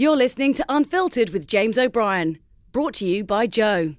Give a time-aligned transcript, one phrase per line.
[0.00, 2.38] You're listening to Unfiltered with James O'Brien,
[2.72, 3.96] brought to you by Joe.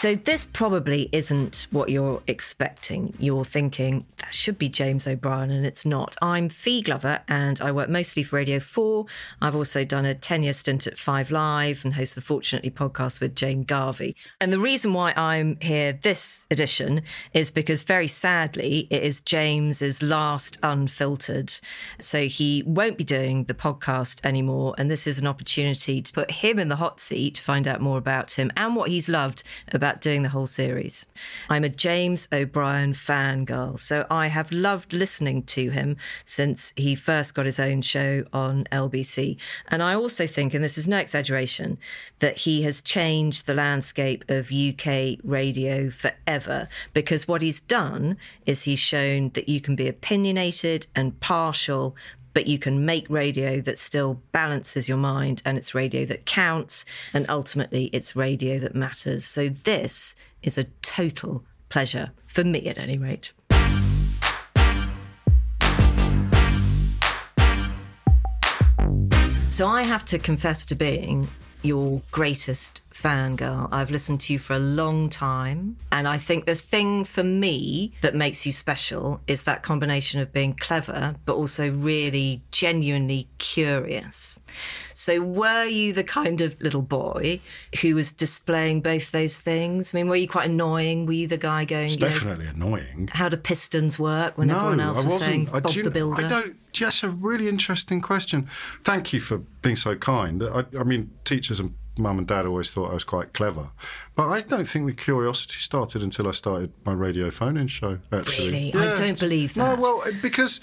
[0.00, 3.12] So this probably isn't what you're expecting.
[3.18, 6.16] You're thinking that should be James O'Brien, and it's not.
[6.22, 9.04] I'm Fi Glover, and I work mostly for Radio Four.
[9.42, 13.36] I've also done a ten-year stint at Five Live and host the Fortunately podcast with
[13.36, 14.16] Jane Garvey.
[14.40, 17.02] And the reason why I'm here this edition
[17.34, 21.52] is because very sadly it is James's last unfiltered,
[21.98, 24.74] so he won't be doing the podcast anymore.
[24.78, 27.98] And this is an opportunity to put him in the hot seat, find out more
[27.98, 31.04] about him and what he's loved about about doing the whole series.
[31.48, 37.34] I'm a James O'Brien fangirl, so I have loved listening to him since he first
[37.34, 39.36] got his own show on LBC.
[39.66, 41.76] And I also think, and this is no exaggeration,
[42.20, 48.16] that he has changed the landscape of UK radio forever because what he's done
[48.46, 51.96] is he's shown that you can be opinionated and partial,
[52.34, 56.84] but you can make radio that still balances your mind and it's radio that counts
[57.12, 59.24] and ultimately it's radio that matters.
[59.24, 63.32] So this is a total pleasure for me at any rate.
[69.48, 71.28] So I have to confess to being
[71.62, 73.68] your greatest fangirl.
[73.70, 75.76] I've listened to you for a long time.
[75.92, 80.32] And I think the thing for me that makes you special is that combination of
[80.32, 84.38] being clever, but also really genuinely curious.
[84.94, 87.40] So, were you the kind of little boy
[87.80, 89.94] who was displaying both those things?
[89.94, 91.06] I mean, were you quite annoying?
[91.06, 93.08] Were you the guy going, definitely know, annoying.
[93.12, 96.24] How do pistons work when no, everyone else was saying Bob I, the Builder?
[96.24, 96.56] I don't.
[96.72, 98.48] Just a really interesting question.
[98.84, 100.42] Thank you for being so kind.
[100.42, 103.70] I, I mean, teachers and mum and dad always thought I was quite clever.
[104.14, 107.98] But I don't think the curiosity started until I started my radio phone in show,
[108.12, 108.46] actually.
[108.46, 108.70] Really?
[108.72, 108.92] Yeah.
[108.92, 109.78] I don't believe that.
[109.78, 110.60] No, well, because.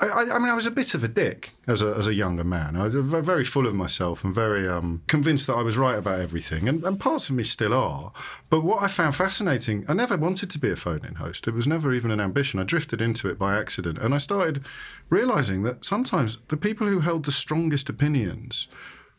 [0.00, 2.44] I, I, mean, I was a bit of a dick as a, as a younger
[2.44, 2.76] man.
[2.76, 6.20] I was very full of myself and very um, convinced that I was right about
[6.20, 6.68] everything.
[6.68, 8.12] And, and, parts of me still are.
[8.48, 11.48] But what I found fascinating, I never wanted to be a phone in host.
[11.48, 12.60] It was never even an ambition.
[12.60, 13.98] I drifted into it by accident.
[13.98, 14.64] And I started
[15.10, 18.68] realizing that sometimes the people who held the strongest opinions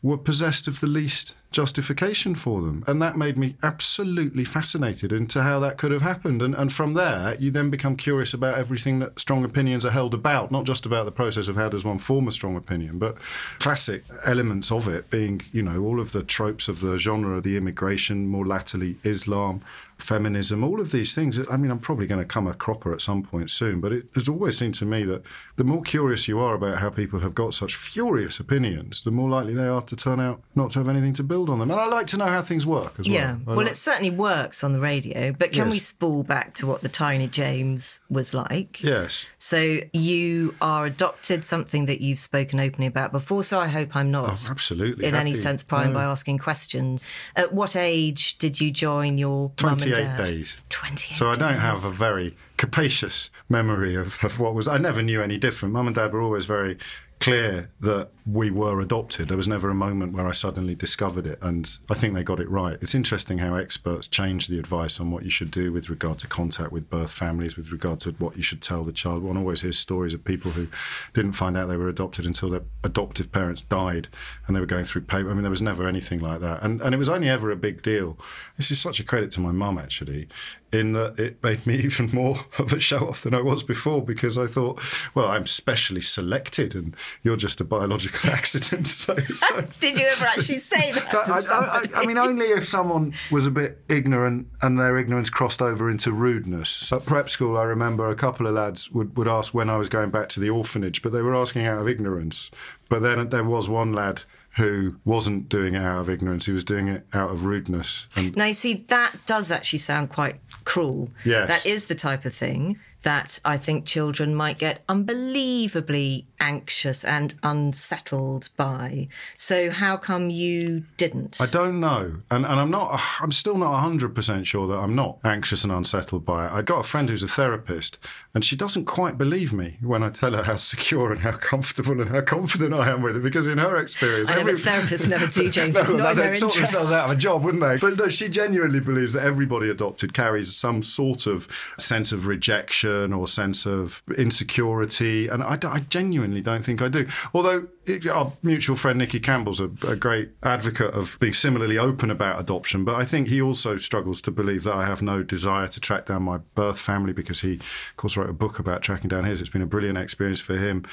[0.02, 2.84] were possessed of the least justification for them.
[2.86, 6.42] And that made me absolutely fascinated into how that could have happened.
[6.42, 10.14] And, and from there, you then become curious about everything that strong opinions are held
[10.14, 13.18] about, not just about the process of how does one form a strong opinion, but
[13.58, 17.56] classic elements of it being, you know, all of the tropes of the genre, the
[17.56, 19.60] immigration, more latterly Islam,
[20.02, 21.38] feminism, all of these things.
[21.50, 24.06] I mean, I'm probably going to come a cropper at some point soon, but it
[24.14, 25.22] has always seemed to me that
[25.56, 29.28] the more curious you are about how people have got such furious opinions, the more
[29.28, 31.70] likely they are to turn out not to have anything to build on them.
[31.70, 33.14] And I like to know how things work as well.
[33.14, 33.68] Yeah, well, like...
[33.68, 35.72] it certainly works on the radio, but can yes.
[35.72, 38.82] we spool back to what the Tiny James was like?
[38.82, 39.26] Yes.
[39.38, 44.10] So you are adopted, something that you've spoken openly about before, so I hope I'm
[44.10, 45.20] not oh, absolutely in happy.
[45.20, 45.94] any sense prying no.
[45.94, 47.10] by asking questions.
[47.36, 49.50] At what age did you join your
[49.94, 50.60] 28 days.
[50.68, 51.60] 28 So I don't days.
[51.62, 54.68] have a very capacious memory of, of what was.
[54.68, 55.72] I never knew any different.
[55.72, 56.76] Mum and dad were always very
[57.20, 59.28] clear that we were adopted.
[59.28, 62.40] There was never a moment where I suddenly discovered it, and I think they got
[62.40, 62.78] it right.
[62.80, 66.26] It's interesting how experts change the advice on what you should do with regard to
[66.26, 69.22] contact with birth families, with regard to what you should tell the child.
[69.22, 70.68] One always hears stories of people who
[71.12, 74.08] didn't find out they were adopted until their adoptive parents died
[74.46, 75.30] and they were going through paper.
[75.30, 76.62] I mean, there was never anything like that.
[76.62, 78.18] And, and it was only ever a big deal.
[78.56, 80.28] This is such a credit to my mum, actually
[80.72, 84.02] in that it made me even more of a show off than I was before
[84.02, 84.80] because I thought,
[85.14, 88.88] well, I'm specially selected and you're just a biological accident.
[89.00, 89.62] So, so.
[89.80, 91.14] Did you ever actually say that?
[91.14, 95.62] I, I, I, mean, only if someone was a bit ignorant and their ignorance crossed
[95.62, 96.92] over into rudeness.
[96.92, 99.88] At prep school, I remember a couple of lads would, would ask when I was
[99.88, 102.50] going back to the orphanage, but they were asking out of ignorance.
[102.90, 104.22] But then there was one lad
[104.56, 108.06] who wasn't doing it out of ignorance, he was doing it out of rudeness.
[108.16, 111.10] And now, you see, that does actually sound quite cruel.
[111.24, 111.48] Yes.
[111.48, 117.34] That is the type of thing that I think children might get unbelievably anxious and
[117.42, 119.08] unsettled by.
[119.36, 121.38] So how come you didn't?
[121.40, 122.16] I don't know.
[122.30, 126.24] And and I'm not I'm still not 100% sure that I'm not anxious and unsettled
[126.24, 126.52] by it.
[126.52, 127.98] I got a friend who's a therapist
[128.34, 132.00] and she doesn't quite believe me when I tell her how secure and how comfortable
[132.00, 134.54] and how confident I am with it because in her experience I know, every...
[134.54, 135.76] therapists never do James.
[135.90, 137.76] no, not they'd sort themselves out of a job, wouldn't they?
[137.78, 141.48] But no, she genuinely believes that everybody adopted carries some sort of
[141.78, 147.06] sense of rejection or sense of insecurity and I, I genuinely don't think I do.
[147.32, 147.68] Although
[148.10, 152.84] our mutual friend Nicky Campbell's a, a, great advocate of being similarly open about adoption,
[152.84, 156.06] but I think he also struggles to believe that I have no desire to track
[156.06, 159.40] down my birth family because he, of course, wrote a book about tracking down his.
[159.40, 160.84] It's been a brilliant experience for him.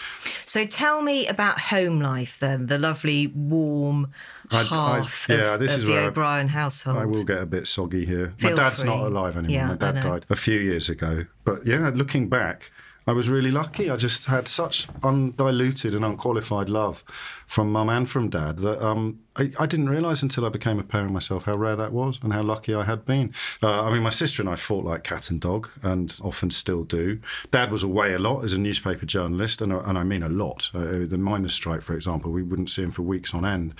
[0.45, 4.11] So tell me about home life then, the lovely, warm
[4.51, 6.97] hearth I, I, yeah, of, this of is the O'Brien household.
[6.97, 8.33] I will get a bit soggy here.
[8.37, 8.89] Feel my dad's free.
[8.89, 9.55] not alive anymore.
[9.55, 11.25] Yeah, my dad died a few years ago.
[11.43, 12.71] But yeah, looking back,
[13.07, 13.89] I was really lucky.
[13.89, 17.05] I just had such undiluted and unqualified love
[17.47, 20.83] from mum and from dad that um, I, I, didn't realise until I became a
[20.83, 23.33] parent myself how rare that was and how lucky I had been.
[23.63, 26.83] Uh, I mean, my sister and I fought like cat and dog and often still
[26.83, 27.21] do.
[27.51, 30.69] Dad was away a lot as a newspaper journalist, and, and I mean a lot.
[30.73, 33.73] Uh, the miners' strike, for example, we wouldn't see him for weeks on end.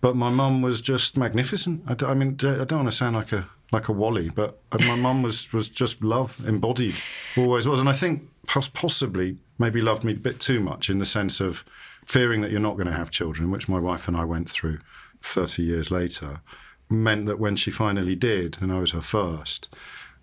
[0.00, 1.82] But my mum was just magnificent.
[1.88, 4.78] I, I mean, I don't want to sound like a like a wally, but uh,
[4.86, 6.94] my mum was was just love embodied,
[7.36, 11.04] always was, and I think possibly maybe loved me a bit too much in the
[11.04, 11.64] sense of
[12.04, 14.78] fearing that you're not going to have children, which my wife and I went through
[15.20, 16.40] 30 years later,
[16.88, 19.68] meant that when she finally did, and I was her first,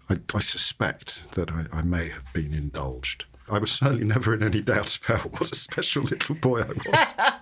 [0.09, 3.25] I, I suspect that I, I may have been indulged.
[3.49, 7.33] I was certainly never in any doubt about what a special little boy I was.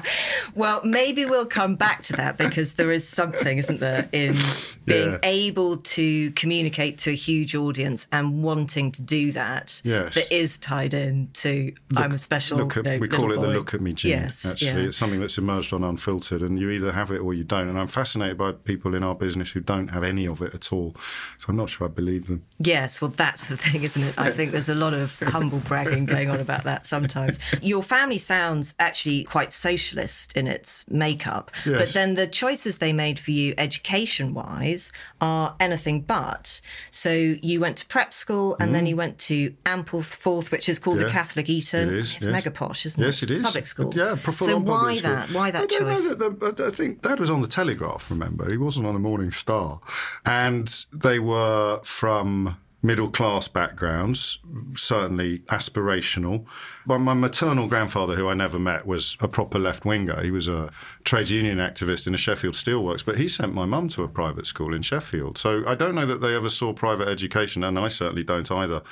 [0.54, 4.36] well, maybe we'll come back to that because there is something, isn't there, in
[4.84, 5.18] being yeah.
[5.22, 10.14] able to communicate to a huge audience and wanting to do that yes.
[10.14, 12.58] that is tied in to look, I'm a special.
[12.58, 13.42] Look at, we call it boy.
[13.42, 14.12] the look at me gene.
[14.12, 14.88] Yes, actually, yeah.
[14.88, 17.68] it's something that's emerged on Unfiltered, and you either have it or you don't.
[17.68, 20.72] And I'm fascinated by people in our business who don't have any of it at
[20.72, 20.96] all.
[21.38, 22.44] So I'm not sure I believe them.
[22.58, 24.18] Yes, well, that's the thing, isn't it?
[24.18, 27.38] I think there's a lot of humble bragging going on about that sometimes.
[27.62, 31.78] Your family sounds actually quite socialist in its makeup, yes.
[31.78, 36.60] but then the choices they made for you education wise are anything but.
[36.90, 38.72] So you went to prep school and mm.
[38.72, 41.88] then you went to Ampleforth, which is called yeah, the Catholic Eton.
[41.88, 42.14] It is.
[42.14, 42.32] It's yes.
[42.32, 43.30] mega posh, isn't yes, it?
[43.30, 43.42] Yes, it is.
[43.42, 43.94] Public school.
[43.94, 45.30] Yeah, so why that?
[45.30, 46.14] Why that I choice?
[46.14, 48.10] That I think Dad was on the Telegraph.
[48.10, 49.80] Remember, he wasn't on the Morning Star,
[50.24, 54.40] and they were from middle class backgrounds,
[54.74, 56.44] certainly aspirational.
[56.84, 60.20] But my maternal grandfather, who I never met, was a proper left winger.
[60.20, 60.70] He was a
[61.04, 64.46] trade union activist in a Sheffield Steelworks, but he sent my mum to a private
[64.46, 65.38] school in Sheffield.
[65.38, 68.82] So I don't know that they ever saw private education, and I certainly don't either,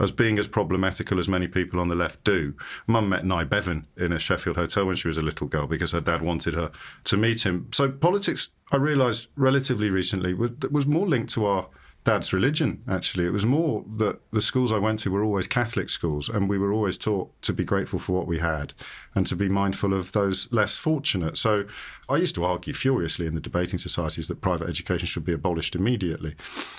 [0.00, 2.54] as being as problematical as many people on the left do.
[2.86, 5.92] Mum met Nye Bevan in a Sheffield hotel when she was a little girl because
[5.92, 6.72] her dad wanted her
[7.04, 7.68] to meet him.
[7.72, 11.68] So politics, I realised relatively recently, was, was more linked to our
[12.04, 13.26] dad's religion, actually.
[13.26, 16.58] It was more that the schools I went to were always Catholic schools, and we
[16.58, 18.74] were always taught to be grateful for what we had
[19.14, 21.38] and to be mindful of those less fortunate.
[21.38, 21.66] So
[22.08, 25.74] I used to argue furiously in the debating societies that private education should be abolished
[25.74, 26.34] immediately.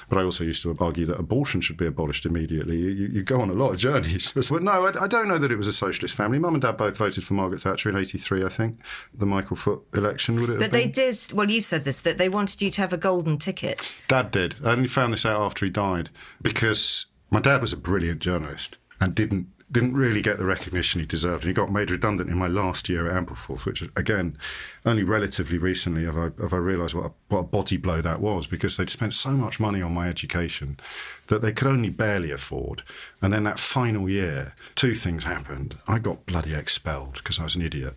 [0.10, 2.78] But I also used to argue that abortion should be abolished immediately.
[2.78, 4.32] You, you go on a lot of journeys.
[4.50, 6.40] but no, I, I, don't know that it was a socialist family.
[6.40, 8.80] Mum and dad both voted for Margaret Thatcher in 83, I think,
[9.14, 12.30] the Michael Foot election, would it But they did, well, you said this, that they
[12.30, 13.96] wanted you to have a golden ticket.
[14.08, 14.56] Dad did.
[14.64, 16.10] I only found this out after he died
[16.42, 21.08] because my dad was a brilliant journalist and didn't didn't really get the recognition he
[21.08, 21.44] deserved.
[21.44, 24.38] And he got made redundant in my last year at Ampleforth, which, again,
[24.86, 28.22] only relatively recently have I, have I realised what a, what a body blow that
[28.22, 30.80] was because they'd spent so much money on my education
[31.28, 32.84] that they could only barely afford.
[33.22, 35.78] And then that final year, two things happened.
[35.88, 37.96] I got bloody expelled because I was an idiot.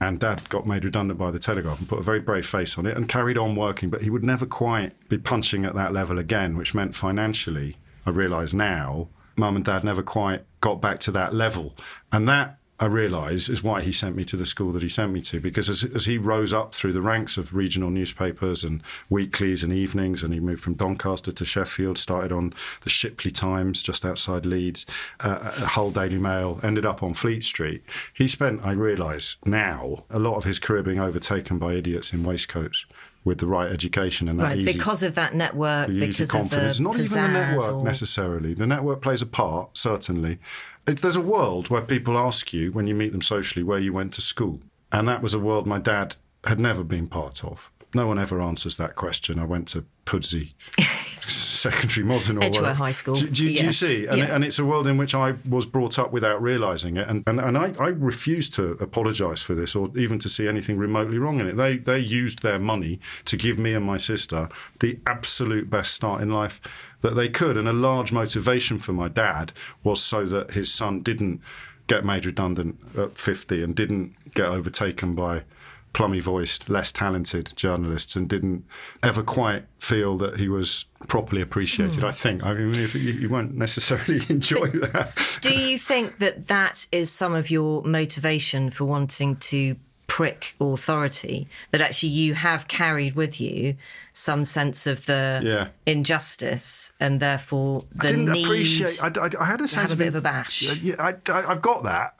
[0.00, 2.86] And dad got made redundant by the Telegraph and put a very brave face on
[2.86, 6.18] it and carried on working, but he would never quite be punching at that level
[6.18, 11.10] again, which meant financially, I realise now, mum and dad never quite got back to
[11.12, 11.74] that level.
[12.12, 15.12] And that I realise is why he sent me to the school that he sent
[15.12, 18.82] me to, because as, as, he rose up through the ranks of regional newspapers and
[19.08, 23.84] weeklies and evenings, and he moved from Doncaster to Sheffield, started on the Shipley Times
[23.84, 24.84] just outside Leeds,
[25.20, 27.84] uh, Hull Daily Mail, ended up on Fleet Street.
[28.14, 32.24] He spent, I realise now, a lot of his career being overtaken by idiots in
[32.24, 32.84] waistcoats
[33.24, 36.78] with the right education and that right, easy, because of that network, because confidence.
[36.78, 37.84] Of the Not even the network or...
[37.84, 38.54] necessarily.
[38.54, 40.38] The network plays a part, certainly.
[40.86, 43.92] It's, there's a world where people ask you when you meet them socially where you
[43.92, 44.60] went to school,
[44.90, 47.70] and that was a world my dad had never been part of.
[47.94, 49.38] No one ever answers that question.
[49.38, 50.54] I went to Pudsey
[51.20, 53.14] Secondary Modern or Edgware High School.
[53.14, 53.60] Do, do, yes.
[53.60, 54.06] do you see?
[54.06, 54.34] And, yeah.
[54.34, 57.08] and, it's a world in which I was brought up without realising it.
[57.08, 60.76] And, and, and I, I refuse to apologise for this or even to see anything
[60.76, 61.56] remotely wrong in it.
[61.56, 64.48] They, they used their money to give me and my sister
[64.80, 66.60] the absolute best start in life
[67.02, 67.56] that they could.
[67.56, 69.52] And a large motivation for my dad
[69.84, 71.40] was so that his son didn't
[71.86, 75.44] get made redundant at 50 and didn't get overtaken by
[75.92, 78.64] plummy voiced, less talented journalists and didn't
[79.02, 82.02] ever quite feel that he was properly appreciated.
[82.02, 82.08] Mm.
[82.08, 82.44] I think.
[82.44, 85.38] I mean, if you, you won't necessarily enjoy that.
[85.42, 89.76] Do you think that that is some of your motivation for wanting to
[90.12, 93.74] prick authority that actually you have carried with you
[94.12, 95.68] some sense of the yeah.
[95.86, 99.00] injustice and therefore the I didn't need appreciate.
[99.02, 100.78] I, I, I had a sense of a bit of a bash.
[100.82, 102.18] Yeah, I, I've got that,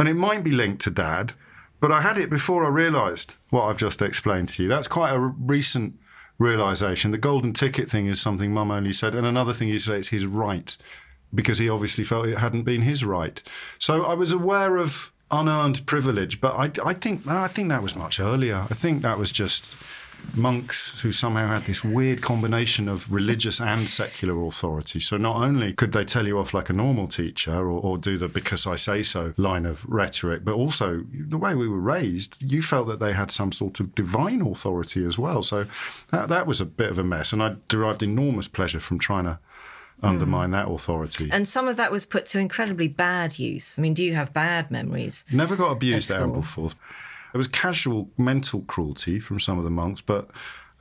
[0.00, 1.34] and it might be linked to dad,
[1.82, 4.68] but I had it before I realised what I've just explained to you.
[4.68, 5.98] That's quite a recent
[6.38, 7.10] realization.
[7.10, 10.08] The golden ticket thing is something Mum only said, and another thing he said it's
[10.08, 10.76] his right
[11.34, 13.42] because he obviously felt it hadn't been his right.
[13.80, 16.40] So I was aware of unearned privilege.
[16.40, 18.64] But I, I think I think that was much earlier.
[18.70, 19.74] I think that was just
[20.36, 25.00] monks who somehow had this weird combination of religious and secular authority.
[25.00, 28.18] So not only could they tell you off like a normal teacher or, or, do
[28.18, 32.42] the because I say so line of rhetoric, but also the way we were raised,
[32.42, 35.42] you felt that they had some sort of divine authority as well.
[35.42, 35.66] So
[36.10, 37.32] that, that was a bit of a mess.
[37.32, 39.38] And I derived enormous pleasure from trying to
[40.02, 40.52] undermine mm.
[40.52, 41.28] that authority.
[41.32, 43.78] And some of that was put to incredibly bad use.
[43.78, 45.24] I mean, do you have bad memories?
[45.32, 46.74] Never got abused at, at Ampleforth.
[47.32, 50.30] There was casual mental cruelty from some of the monks, but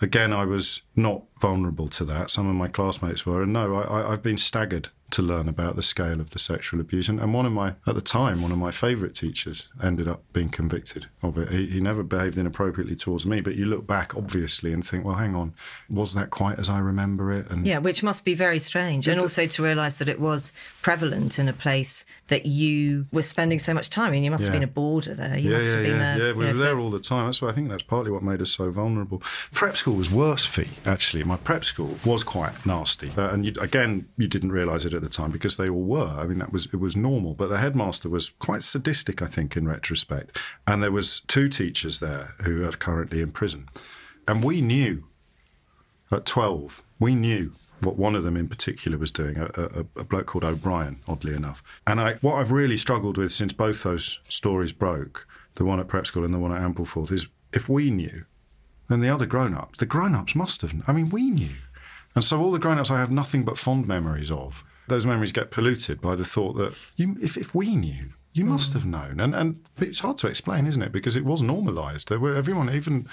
[0.02, 2.30] again, I was not vulnerable to that.
[2.30, 5.84] Some of my classmates were, and no, I, have been staggered to learn about the
[5.84, 7.10] scale of the sexual abuse.
[7.10, 10.24] And, and one of my, at the time, one of my favourite teachers ended up
[10.34, 11.50] being convicted of it.
[11.50, 15.16] He, he, never behaved inappropriately towards me, but you look back, obviously, and think, well,
[15.16, 15.54] hang on,
[15.90, 17.50] was that quite as I remember it?
[17.50, 19.08] And yeah, which must be very strange.
[19.08, 23.60] And also to realise that it was prevalent in a place that you were spending
[23.60, 24.24] so much time in.
[24.24, 24.52] You must yeah.
[24.52, 25.38] have been a boarder there.
[25.38, 26.18] You yeah, must yeah, have been yeah.
[26.18, 26.28] there.
[26.28, 27.26] Yeah, we were there all the time.
[27.26, 29.20] That's why I think that's partly what made us so vulnerable.
[29.54, 31.24] Prep school was worse, for you, actually.
[31.24, 33.12] My prep school was quite nasty.
[33.18, 36.16] Uh, and you, again, you didn't realise it at the time because they all were.
[36.18, 37.34] I mean, that was it was normal.
[37.34, 40.38] But the headmaster was quite sadistic, I think, in retrospect.
[40.68, 43.68] And there was two teachers there who are currently in prison,
[44.28, 45.06] and we knew
[46.12, 50.04] at twelve, we knew what one of them in particular was doing, a, a, a,
[50.04, 51.64] bloke called O'Brien, oddly enough.
[51.88, 55.88] And I, what I've really struggled with since both those stories broke, the one at
[55.88, 58.26] prep school and the one at Ampleforth, is if we knew,
[58.88, 60.74] then the other grown ups, the grown ups must have.
[60.88, 61.56] I mean, we knew.
[62.14, 65.32] And so all the grown ups I have nothing but fond memories of those memories
[65.32, 68.80] get polluted by the thought that you, if, if we knew, you must hmm.
[68.80, 69.20] have known.
[69.20, 70.92] And, and it's hard to explain, isn't it?
[70.92, 72.10] Because it was normalised.
[72.10, 73.08] There were everyone, even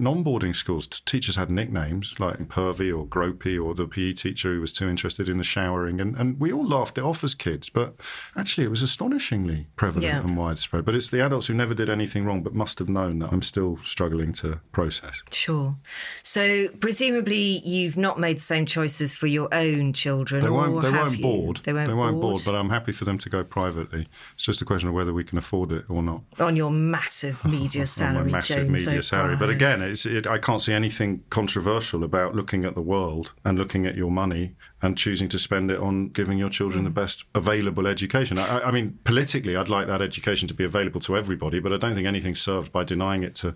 [0.00, 4.72] non-boarding schools, teachers had nicknames like Pervy or Gropey or the PE teacher who was
[4.72, 7.68] too interested in the showering, and, and we all laughed it off as kids.
[7.68, 7.94] But
[8.36, 10.20] actually, it was astonishingly prevalent yeah.
[10.20, 10.84] and widespread.
[10.84, 13.42] But it's the adults who never did anything wrong but must have known that I'm
[13.42, 15.22] still struggling to process.
[15.30, 15.76] Sure.
[16.22, 20.42] So presumably, you've not made the same choices for your own children.
[20.42, 20.80] They won't.
[20.82, 21.60] They won't board.
[21.64, 22.22] They won't, they won't board.
[22.22, 22.42] board.
[22.44, 24.06] But I'm happy for them to go privately.
[24.34, 26.22] It's just a question of whether we can afford it or not.
[26.38, 29.36] On your massive media salary, on my massive James media salary.
[29.36, 33.86] But again, it, I can't see anything controversial about looking at the world and looking
[33.86, 37.86] at your money and choosing to spend it on giving your children the best available
[37.86, 38.38] education.
[38.38, 41.78] I, I, mean, politically, I'd like that education to be available to everybody, but I
[41.78, 43.54] don't think anything's served by denying it to.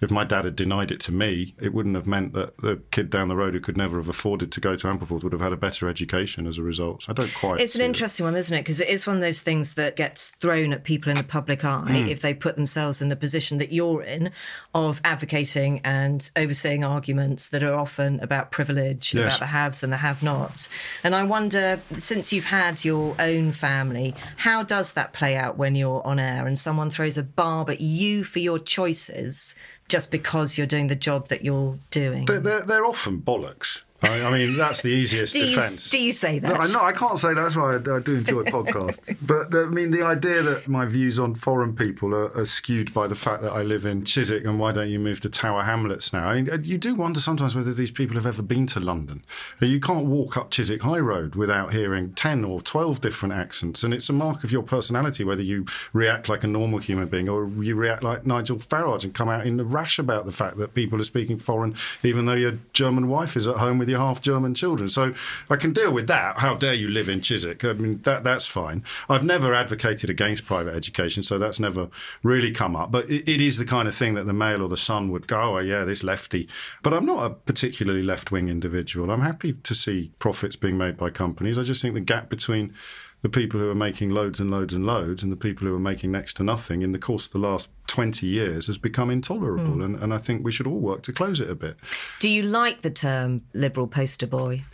[0.00, 3.10] If my dad had denied it to me, it wouldn't have meant that the kid
[3.10, 5.52] down the road who could never have afforded to go to Ampleforth would have had
[5.52, 7.02] a better education as a result.
[7.02, 7.60] So I don't quite.
[7.60, 8.28] It's an interesting it.
[8.28, 8.60] one, isn't it?
[8.60, 11.64] Because it is one of those things that gets thrown at people in the public
[11.64, 12.08] eye mm.
[12.08, 14.30] if they put themselves in the position that you're in
[14.72, 19.36] of advocating and overseeing arguments that are often about privilege, yes.
[19.36, 20.68] about the haves and the have-nots.
[21.04, 25.76] And I wonder, since you've had your own family, how does that play out when
[25.76, 29.54] you're on air and someone throws a barb at you for your choices
[29.88, 32.24] just because you're doing the job that you're doing?
[32.24, 33.82] They're, they're, they're often bollocks.
[34.02, 35.90] I, I mean, that's the easiest do defence.
[35.90, 36.48] Do you say that?
[36.48, 37.40] No, no, I can't say that.
[37.40, 39.16] That's why I, I do enjoy podcasts.
[39.20, 42.92] but the, I mean, the idea that my views on foreign people are, are, skewed
[42.94, 45.62] by the fact that I live in Chiswick and why don't you move to Tower
[45.62, 46.28] Hamlets now?
[46.28, 49.22] I mean, uh, you do wonder sometimes whether these people have ever been to London.
[49.60, 53.82] Uh, you can't walk up Chiswick High Road without hearing 10 or 12 different accents.
[53.82, 57.28] And it's a mark of your personality whether you react like a normal human being
[57.28, 60.56] or you react like Nigel Farage and come out in the rash about the fact
[60.56, 63.98] that people are speaking foreign, even though your German wife is at home with your
[63.98, 64.88] half German children.
[64.88, 65.14] So
[65.48, 66.38] I can deal with that.
[66.38, 67.64] How dare you live in Chiswick?
[67.64, 68.84] I mean, that that's fine.
[69.08, 71.88] I've never advocated against private education, so that's never
[72.22, 72.90] really come up.
[72.90, 75.26] But it, it is the kind of thing that the Mail or the Sun would
[75.26, 76.48] go, oh, yeah, this lefty.
[76.82, 79.10] But I'm not a particularly left wing individual.
[79.10, 81.58] I'm happy to see profits being made by companies.
[81.58, 82.74] I just think the gap between
[83.22, 85.80] the people who are making loads and loads and loads and the people who are
[85.80, 89.76] making next to nothing in the course of the last 20 years has become intolerable.
[89.76, 89.84] Mm.
[89.84, 91.76] And, and I think we should all work to close it a bit.
[92.18, 94.64] Do you like the term liberal poster boy?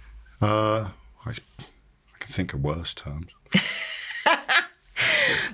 [0.41, 0.91] Uh,
[1.25, 3.29] I, I can think of worse terms.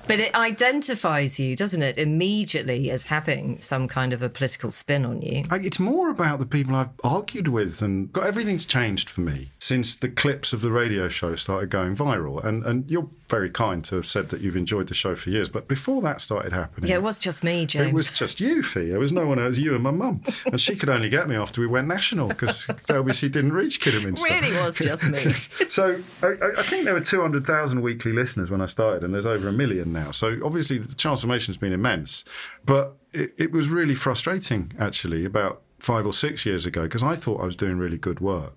[0.07, 5.07] But it identifies you, doesn't it, immediately as having some kind of a political spin
[5.07, 5.45] on you.
[5.51, 9.95] It's more about the people I've argued with, and got everything's changed for me since
[9.97, 12.43] the clips of the radio show started going viral.
[12.45, 15.49] And and you're very kind to have said that you've enjoyed the show for years,
[15.49, 17.89] but before that started happening, Yeah, it was just me, James.
[17.89, 18.87] It was just you, Fi.
[18.87, 19.59] There was no one else.
[19.59, 22.67] You and my mum, and she could only get me after we went national because
[22.67, 24.29] LBC didn't reach Kidderminster.
[24.29, 25.33] Really was just me.
[25.69, 26.27] so I,
[26.59, 29.47] I- think there were two hundred thousand weekly listeners when I started, and there's over
[29.49, 30.11] a million now.
[30.11, 32.25] So obviously the transformation's been immense,
[32.65, 37.15] but it, it was really frustrating actually about five or six years ago because I
[37.15, 38.55] thought I was doing really good work,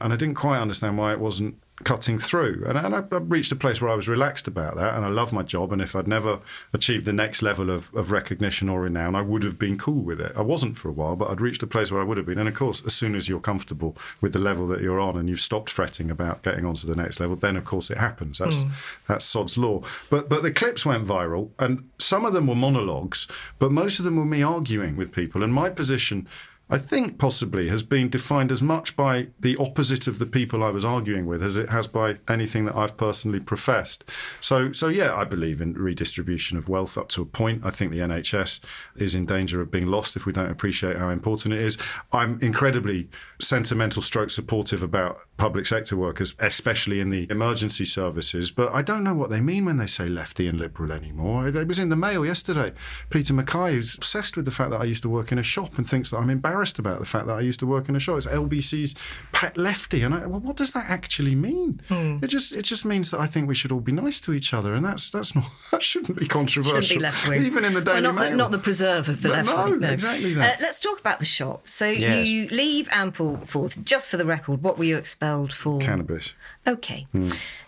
[0.00, 2.64] and I didn't quite understand why it wasn't cutting through.
[2.66, 5.08] And, and I, I reached a place where I was relaxed about that, and I
[5.08, 5.72] love my job.
[5.72, 6.38] And if I'd never
[6.72, 10.20] achieved the next level of, of recognition or renown, I would have been cool with
[10.20, 10.32] it.
[10.36, 12.38] I wasn't for a while, but I'd reached a place where I would have been.
[12.38, 15.28] And of course, as soon as you're comfortable with the level that you're on, and
[15.28, 18.38] you've stopped fretting about getting on to the next level, then of course it happens.
[18.38, 18.70] That's mm.
[19.08, 19.82] that's sod's law.
[20.10, 23.26] But but the clips went viral, and some of them were monologues,
[23.58, 25.42] but most of them were me arguing with people.
[25.42, 26.28] And my position.
[26.70, 30.70] I think possibly has been defined as much by the opposite of the people I
[30.70, 34.04] was arguing with as it has by anything that I've personally professed.
[34.40, 37.66] So, so yeah, I believe in redistribution of wealth up to a point.
[37.66, 38.60] I think the NHS
[38.96, 41.76] is in danger of being lost if we don't appreciate how important it is.
[42.12, 48.50] I'm incredibly sentimental stroke supportive about public sector workers, especially in the emergency services.
[48.50, 51.46] But I don't know what they mean when they say lefty and liberal anymore.
[51.46, 52.72] It was in the mail yesterday.
[53.10, 55.76] Peter McKay, who's obsessed with the fact that I used to work in a shop
[55.76, 58.00] and thinks that I'm embarrassed about the fact that I used to work in a
[58.00, 58.16] shop.
[58.18, 58.94] It's LBC's
[59.32, 61.80] pet lefty, and I, well, what does that actually mean?
[61.90, 64.54] It just it just means that I think we should all be nice to each
[64.54, 66.80] other, and that's that's not that shouldn't be controversial.
[66.80, 67.44] Shouldn't be left wing.
[67.44, 68.36] even in the Well, not, Mail.
[68.36, 69.82] not the preserve of the No, left no, wing.
[69.84, 70.58] exactly that.
[70.58, 71.68] Uh, let's talk about the shop.
[71.68, 72.28] So Yes.
[72.28, 73.84] you leave Ampleforth.
[73.84, 75.80] Just for the record, what were you expelled for?
[75.80, 76.34] Cannabis.
[76.66, 77.06] Okay.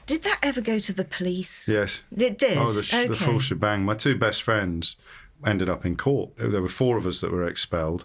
[0.06, 1.68] Did that ever go to the police?
[1.68, 2.02] Yes.
[2.16, 2.58] It did.
[2.58, 3.08] Oh, the, sh- okay.
[3.08, 3.84] the full shebang.
[3.84, 4.96] My two best friends
[5.44, 6.30] ended up in court.
[6.36, 8.04] There were four of us that were expelled.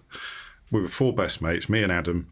[0.72, 1.70] We were four best mates.
[1.70, 2.32] Me and Adam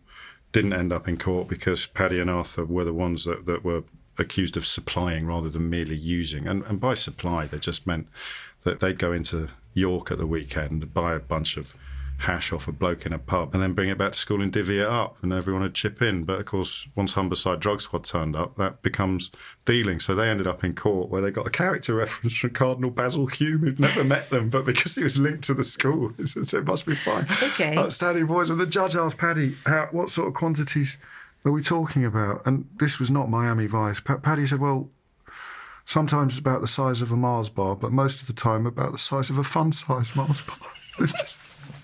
[0.51, 3.83] didn't end up in court because Paddy and Arthur were the ones that, that were
[4.17, 6.47] accused of supplying rather than merely using.
[6.47, 8.07] And, and by supply, they just meant
[8.63, 11.77] that they'd go into York at the weekend, buy a bunch of
[12.19, 14.51] hash off a bloke in a pub, and then bring it back to school and
[14.51, 16.23] divvy it up, and everyone would chip in.
[16.25, 19.31] But of course, once Humberside Drug Squad turned up, that becomes
[19.65, 19.99] dealing.
[19.99, 23.25] So they ended up in court where they got a character reference from Cardinal Basil
[23.27, 26.65] Hume, who'd never met them, but because he was linked to the school, it it
[26.65, 27.23] must be fine.
[27.23, 27.77] Okay.
[27.77, 28.49] Outstanding voice.
[28.49, 30.97] And the judge asked Paddy, how, what sort of quantities
[31.45, 32.45] are we talking about?
[32.45, 33.99] And this was not Miami Vice.
[33.99, 34.89] Pa- Paddy said, well,
[35.85, 38.91] sometimes it's about the size of a Mars bar, but most of the time about
[38.91, 40.57] the size of a fun size Mars bar.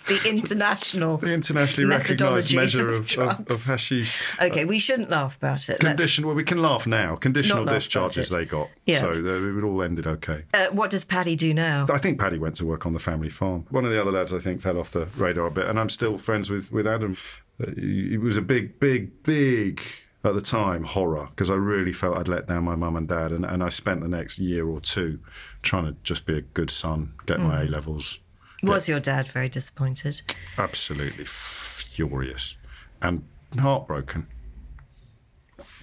[0.08, 3.52] the international the internationally recognised measure of, of, drugs.
[3.52, 4.22] of hashish.
[4.42, 5.80] Okay, we shouldn't laugh about it.
[5.80, 7.16] Condition, well, we can laugh now.
[7.16, 8.70] Conditional discharges they got.
[8.86, 9.00] Yeah.
[9.00, 10.44] So uh, it all ended okay.
[10.54, 11.88] Uh, what does Paddy do now?
[11.92, 13.66] I think Paddy went to work on the family farm.
[13.70, 15.90] One of the other lads, I think, fell off the radar a bit, and I'm
[15.90, 17.18] still friends with, with Adam.
[17.62, 19.82] Uh, It was a big, big, big,
[20.24, 23.32] at the time, horror, because I really felt I'd let down my mum and dad,
[23.32, 25.20] and, and I spent the next year or two
[25.62, 27.68] trying to just be a good son, get my Mm.
[27.68, 28.20] A levels.
[28.64, 30.22] Was your dad very disappointed?
[30.58, 32.58] Absolutely furious
[33.02, 33.24] and
[33.60, 34.28] heartbroken.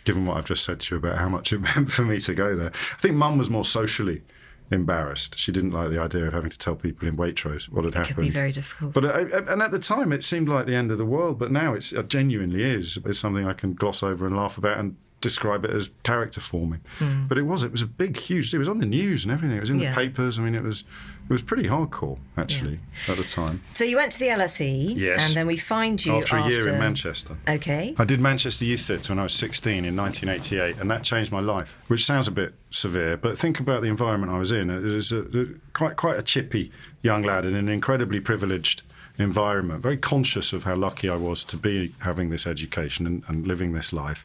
[0.05, 2.35] Given what I've just said to you about how much it meant for me to
[2.35, 4.23] go there, I think Mum was more socially
[4.71, 5.39] embarrassed.
[5.39, 7.95] She didn't like the idea of having to tell people in Waitrose what had happened.
[7.95, 8.17] It happened.
[8.17, 8.95] could be very difficult.
[8.95, 11.39] But I, I- and at the time, it seemed like the end of the world.
[11.39, 12.99] But now it's, it genuinely is.
[13.05, 16.81] It's something I can gloss over and laugh about and describe it as character forming.
[16.99, 17.27] Hmm.
[17.29, 17.63] But it was.
[17.63, 18.53] It was a big, huge.
[18.53, 19.57] It was on the news and everything.
[19.57, 19.79] It was in.
[19.79, 19.91] Yeah.
[19.91, 20.39] the papers.
[20.39, 20.83] I mean, it was.
[21.33, 23.63] It was pretty hardcore actually at the time.
[23.73, 25.27] so you went to the LSE, Yes.
[25.27, 27.39] and then we find you After a year in Manchester.
[27.49, 27.95] Okay.
[27.99, 31.41] I did Manchester Youth Theatre when I was 16 in 1988, and that changed my
[31.41, 34.69] life, which sounds a bit severe, but think about the environment I was in.
[34.69, 38.83] It was a, a- quite, quite a chippy young lad in an incredibly privileged
[39.19, 43.47] environment, very conscious of how lucky I was to be having this education and, and
[43.47, 44.23] living this life.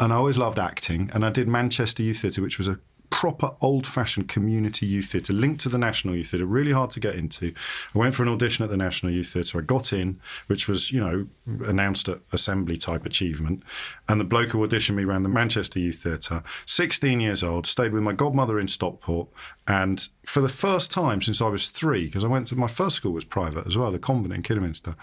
[0.00, 2.78] And I always loved acting, and I did Manchester Youth Theatre, which was a
[3.10, 7.00] proper old fashioned community youth theatre linked to the National Youth Theatre, really hard to
[7.00, 7.52] get into.
[7.94, 9.58] I went for an audition at the National Youth Theatre.
[9.58, 11.26] I got in, which was, you know,
[11.66, 13.62] announced at assembly type achievement.
[14.08, 17.92] And the bloke who auditioned me ran the Manchester Youth Theatre, 16 years old, stayed
[17.92, 19.28] with my godmother in Stockport.
[19.66, 22.96] And for the first time since I was three, because I went to my first
[22.96, 24.94] school was private as well, the convent in Kidderminster,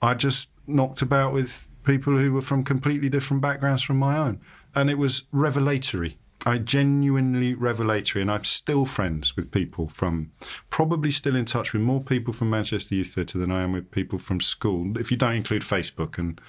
[0.00, 4.40] I just knocked about with people who were from completely different backgrounds from my own.
[4.74, 6.18] And it was revelatory.
[6.46, 10.32] I genuinely revelatory, and I'm still friends with people from,
[10.70, 13.90] probably still in touch with more people from Manchester Youth Theatre than I am with
[13.90, 16.40] people from school, if you don't include Facebook and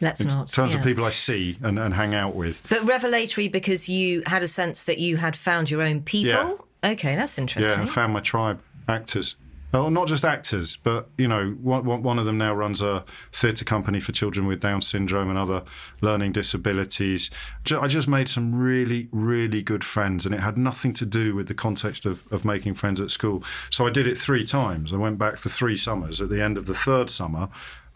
[0.00, 0.48] Let's in not.
[0.48, 0.78] terms yeah.
[0.78, 2.66] of people I see and, and hang out with.
[2.68, 6.58] But revelatory because you had a sense that you had found your own people.
[6.82, 6.92] Yeah.
[6.92, 7.78] Okay, that's interesting.
[7.78, 9.36] Yeah, I found my tribe, actors.
[9.74, 13.64] Oh, not just actors, but you know, one, one of them now runs a theatre
[13.64, 15.64] company for children with Down syndrome and other
[16.00, 17.28] learning disabilities.
[17.72, 21.48] I just made some really, really good friends, and it had nothing to do with
[21.48, 23.42] the context of, of making friends at school.
[23.68, 24.94] So I did it three times.
[24.94, 26.20] I went back for three summers.
[26.20, 27.48] At the end of the third summer,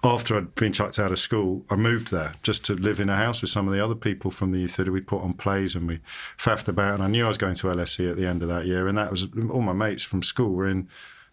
[0.02, 3.16] after I'd been chucked out of school, I moved there just to live in a
[3.16, 4.90] house with some of the other people from the youth theatre.
[4.90, 6.00] We put on plays and we
[6.36, 6.94] faffed about.
[6.94, 8.88] And I knew I was going to LSE at the end of that year.
[8.88, 10.88] And that was all my mates from school were in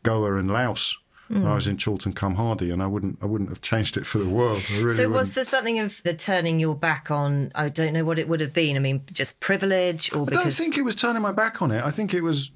[0.05, 0.97] Goa and Laos.
[1.29, 1.45] Mm.
[1.45, 4.19] I was in Chorlton cum Hardy, and I wouldn't, I wouldn't have changed it for
[4.19, 4.61] the world.
[4.69, 5.35] Really so, was wouldn't.
[5.35, 7.51] there something of the turning your back on?
[7.55, 8.75] I don't know what it would have been.
[8.75, 11.71] I mean, just privilege, or because I don't think it was turning my back on
[11.71, 11.83] it.
[11.83, 12.51] I think it was,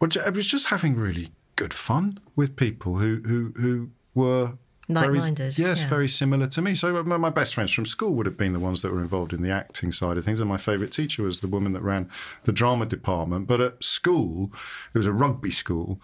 [0.00, 4.54] it was just having really good fun with people who who who were
[4.88, 5.54] like-minded.
[5.54, 5.88] Very, yes, yeah.
[5.88, 6.74] very similar to me.
[6.74, 9.42] So my best friends from school would have been the ones that were involved in
[9.42, 12.08] the acting side of things, and my favourite teacher was the woman that ran
[12.44, 13.46] the drama department.
[13.46, 14.50] But at school,
[14.94, 16.00] it was a rugby school.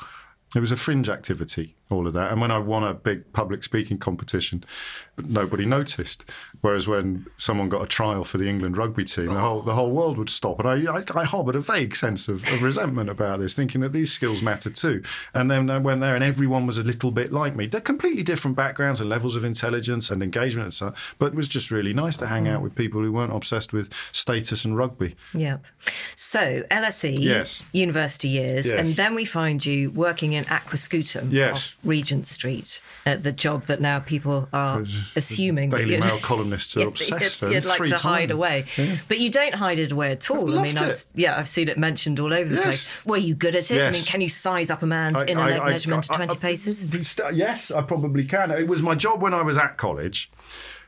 [0.55, 2.33] It was a fringe activity all of that.
[2.33, 4.65] And when I won a big public speaking competition,
[5.29, 6.25] nobody noticed.
[6.61, 9.91] Whereas when someone got a trial for the England rugby team, the whole the whole
[9.91, 10.61] world would stop.
[10.61, 13.93] And I, I, I harboured a vague sense of, of, resentment about this, thinking that
[13.93, 15.03] these skills matter too.
[15.35, 17.67] And then I went there, and everyone was a little bit like me.
[17.67, 20.95] They're completely different backgrounds and levels of intelligence and engagement and so.
[21.19, 23.93] But it was just really nice to hang out with people who weren't obsessed with
[24.13, 25.17] status and rugby.
[25.35, 25.65] Yep.
[26.15, 28.79] So LSE, yes, university years, yes.
[28.79, 31.33] and then we find you working in Aquascutum.
[31.33, 31.75] Yes.
[31.85, 34.85] Regent Street, uh, the job that now people are
[35.17, 37.43] assuming Daily that Mail columnists are obsessed.
[37.43, 38.01] You'd, you'd like to times.
[38.01, 38.97] hide away, yeah.
[39.09, 40.57] but you don't hide it away at all.
[40.57, 42.65] I, I mean, I've, yeah, I've seen it mentioned all over the yes.
[42.65, 43.07] place.
[43.07, 43.77] Were you good at it?
[43.77, 43.89] Yes.
[43.89, 46.37] I mean, can you size up a man's I, inner I, leg measurement to twenty
[46.37, 46.87] paces?
[47.33, 48.51] Yes, I probably can.
[48.51, 50.31] It was my job when I was at college.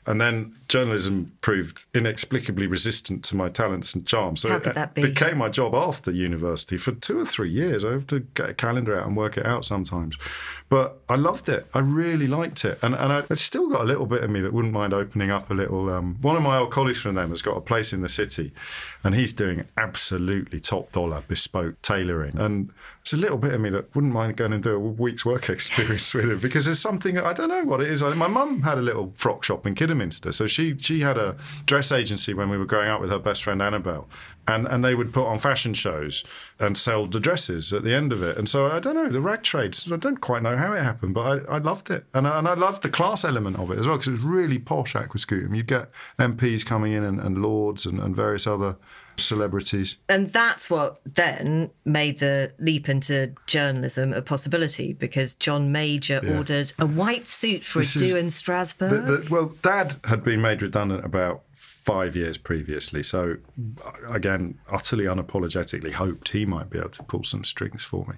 [0.07, 4.41] And then journalism proved inexplicably resistant to my talents and charms.
[4.41, 5.03] So How could it that be?
[5.03, 7.85] became my job after university for two or three years.
[7.85, 10.17] I have to get a calendar out and work it out sometimes.
[10.69, 11.67] But I loved it.
[11.75, 12.79] I really liked it.
[12.83, 15.31] And, and I, it's still got a little bit of me that wouldn't mind opening
[15.31, 15.91] up a little.
[15.91, 18.53] Um, one of my old colleagues from them has got a place in the city
[19.05, 22.39] and he's doing absolutely top dollar bespoke tailoring.
[22.39, 22.71] And
[23.03, 25.49] it's a little bit of me that wouldn't mind going and do a week's work
[25.51, 28.03] experience with him because there's something, I don't know what it is.
[28.03, 29.92] My mum had a little frock shop in Kidderminster.
[30.33, 33.45] So she, she had a dress agency when we were growing up with her best
[33.45, 34.09] friend Annabelle.
[34.49, 36.25] And, and they would put on fashion shows
[36.59, 38.37] and sell the dresses at the end of it.
[38.37, 41.15] And so I don't know, the rag trade, I don't quite know how it happened,
[41.15, 42.07] but I, I loved it.
[42.13, 44.23] And I, and I loved the class element of it as well because it was
[44.23, 45.55] really posh Aquascutum.
[45.55, 48.77] You'd get MPs coming in and, and lords and, and various other
[49.17, 49.97] celebrities.
[50.09, 56.39] And that's what then made the leap into journalism a possibility because John Major Yeah.
[56.39, 58.91] ordered a white suit for This a do in Strasbourg.
[59.07, 63.37] The, the, well, Dad had been made redundant about five years previously, so
[64.09, 68.15] again, utterly unapologetically hoped he might be able to pull some strings for me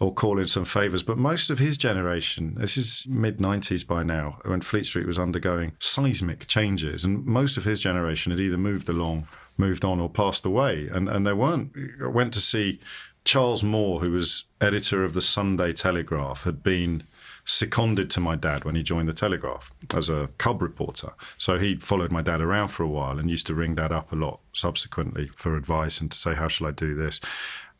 [0.00, 1.04] or call in some favours.
[1.04, 5.18] But most of his generation, this is mid 90s by now, when Fleet Street was
[5.18, 10.08] undergoing seismic changes, and most of his generation had either moved along, moved on, or
[10.08, 10.88] passed away.
[10.92, 12.80] And, and there weren't, went to see
[13.24, 17.04] Charles Moore, who was editor of the Sunday Telegraph, had been
[17.46, 21.12] seconded to my dad when he joined the Telegraph as a cub reporter.
[21.36, 24.12] So he followed my dad around for a while and used to ring dad up
[24.12, 27.20] a lot subsequently for advice and to say, how shall I do this?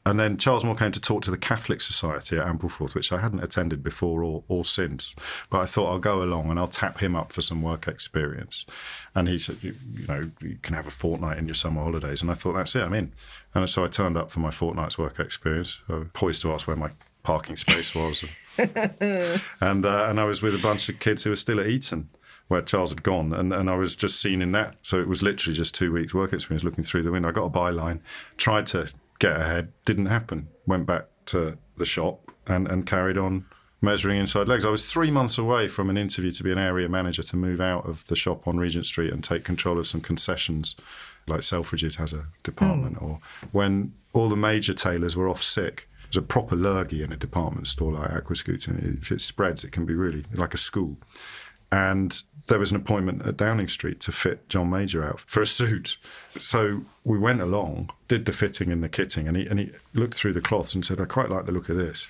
[0.06, 3.18] And then Charles Moore came to talk to the Catholic Society at Ampleforth, which I
[3.18, 5.14] hadn't attended before or, or since.
[5.48, 8.66] But I thought I'll go along and I'll tap him up for some work experience.
[9.14, 12.20] And he said, you, you know, you can have a fortnight in your summer holidays.
[12.20, 13.14] And I thought, that's it, I'm in.
[13.54, 15.80] And so I turned up for my fortnight's work experience.
[16.12, 16.90] Poised to ask where my
[17.22, 18.24] parking space was.
[18.58, 22.10] and uh, and I was with a bunch of kids who were still at Eton
[22.48, 24.76] where Charles had gone, and, and I was just seen in that.
[24.82, 27.30] So it was literally just two weeks' work experience looking through the window.
[27.30, 28.00] I got a byline,
[28.36, 30.48] tried to get ahead, didn't happen.
[30.66, 33.46] Went back to the shop and, and carried on
[33.84, 34.64] measuring inside legs.
[34.64, 37.60] I was three months away from an interview to be an area manager to move
[37.60, 40.74] out of the shop on Regent Street and take control of some concessions,
[41.26, 43.04] like Selfridges has a department, hmm.
[43.04, 43.20] or
[43.52, 45.88] when all the major tailors were off sick.
[46.04, 49.00] There's a proper lurgy in a department store like Aquascutum.
[49.02, 50.96] If it spreads, it can be really like a school.
[51.72, 55.46] And there was an appointment at Downing Street to fit John Major out for a
[55.46, 55.96] suit.
[56.38, 60.14] So we went along, did the fitting and the kitting, and he, and he looked
[60.14, 62.06] through the cloths and said, I quite like the look of this,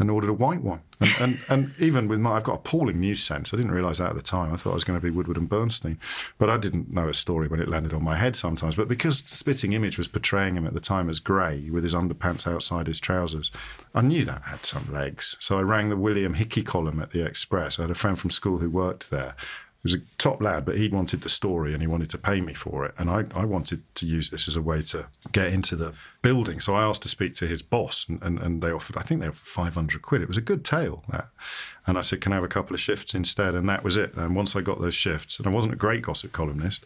[0.00, 0.80] and ordered a white one.
[1.00, 3.52] And, and, and even with my, I've got appalling news sense.
[3.52, 4.52] I didn't realise that at the time.
[4.52, 5.98] I thought I was going to be Woodward and Bernstein.
[6.38, 8.74] But I didn't know a story when it landed on my head sometimes.
[8.74, 11.94] But because the spitting image was portraying him at the time as grey with his
[11.94, 13.50] underpants outside his trousers,
[13.94, 15.36] I knew that had some legs.
[15.38, 17.78] So I rang the William Hickey column at the Express.
[17.78, 19.36] I had a friend from school who worked there.
[19.82, 22.52] Was a top lad, but he wanted the story and he wanted to pay me
[22.52, 22.94] for it.
[22.98, 26.60] And I, I wanted to use this as a way to get into the building.
[26.60, 29.20] So I asked to speak to his boss and, and, and they offered, I think
[29.20, 30.20] they offered 500 quid.
[30.20, 31.28] It was a good tale, that.
[31.86, 33.54] And I said, can I have a couple of shifts instead?
[33.54, 34.14] And that was it.
[34.14, 36.84] And once I got those shifts, and I wasn't a great gossip columnist,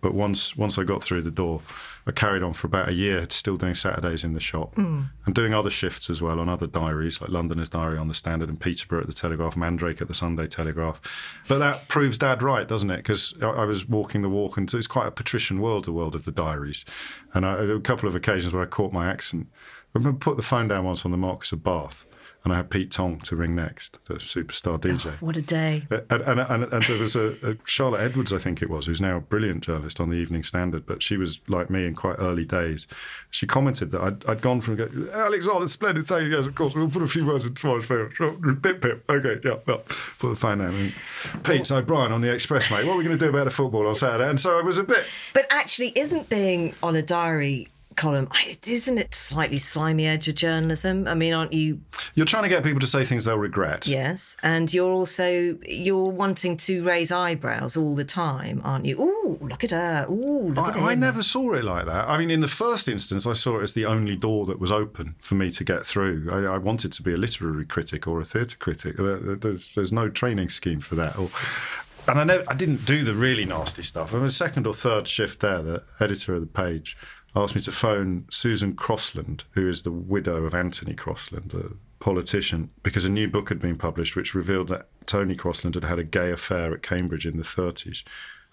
[0.00, 1.62] but once once I got through the door,
[2.08, 5.02] I carried on for about a year, still doing Saturdays in the shop hmm.
[5.24, 8.48] and doing other shifts as well on other diaries, like Londoners Diary on the Standard
[8.48, 11.00] and Peterborough at the Telegraph, Mandrake at the Sunday Telegraph.
[11.48, 12.98] But that proves Dad right, doesn't it?
[12.98, 16.14] Because I, I was walking the walk, and it's quite a patrician world, the world
[16.14, 16.84] of the diaries.
[17.34, 19.48] And I, a couple of occasions where I caught my accent.
[19.94, 22.06] I remember put the phone down once on the Marquis of Bath.
[22.46, 25.20] And I had Pete Tong to ring next, the superstar oh, DJ.
[25.20, 25.82] What a day.
[25.90, 28.86] Uh, and, and, and, and there was a, a Charlotte Edwards, I think it was,
[28.86, 31.96] who's now a brilliant journalist on the Evening Standard, but she was like me in
[31.96, 32.86] quite early days.
[33.30, 34.80] She commented that I'd, I'd gone from
[35.12, 37.54] Alex all Arnold, splendid, thank you guys, of course, we'll put a few words in
[37.54, 38.12] tomorrow's paper.
[38.14, 38.34] Sure.
[38.54, 39.76] Pip, pip, okay, yeah, yeah.
[39.84, 40.92] Put the phone down.
[41.42, 43.50] Pete, so Brian on the Express, mate, what are we going to do about the
[43.50, 44.30] football on Saturday?
[44.30, 45.04] And so I was a bit.
[45.34, 48.28] But actually, isn't being on a diary column,
[48.66, 51.08] isn't it slightly slimy edge of journalism?
[51.08, 51.80] I mean, aren't you?
[52.14, 53.86] You're trying to get people to say things they'll regret.
[53.86, 59.00] Yes, and you're also you're wanting to raise eyebrows all the time, aren't you?
[59.00, 60.06] Ooh, look at her!
[60.08, 60.84] Ooh, look I, at him!
[60.84, 62.08] I never saw it like that.
[62.08, 64.70] I mean, in the first instance, I saw it as the only door that was
[64.70, 66.28] open for me to get through.
[66.30, 68.98] I, I wanted to be a literary critic or a theatre critic.
[68.98, 71.18] Uh, there's, there's no training scheme for that.
[71.18, 71.30] Or,
[72.08, 74.14] and I, never, I didn't do the really nasty stuff.
[74.14, 76.96] I mean, second or third shift there, the editor of the page
[77.36, 82.70] asked me to phone Susan Crosland, who is the widow of Anthony Crosland, a politician,
[82.82, 86.04] because a new book had been published which revealed that Tony Crosland had had a
[86.04, 88.04] gay affair at Cambridge in the 30s.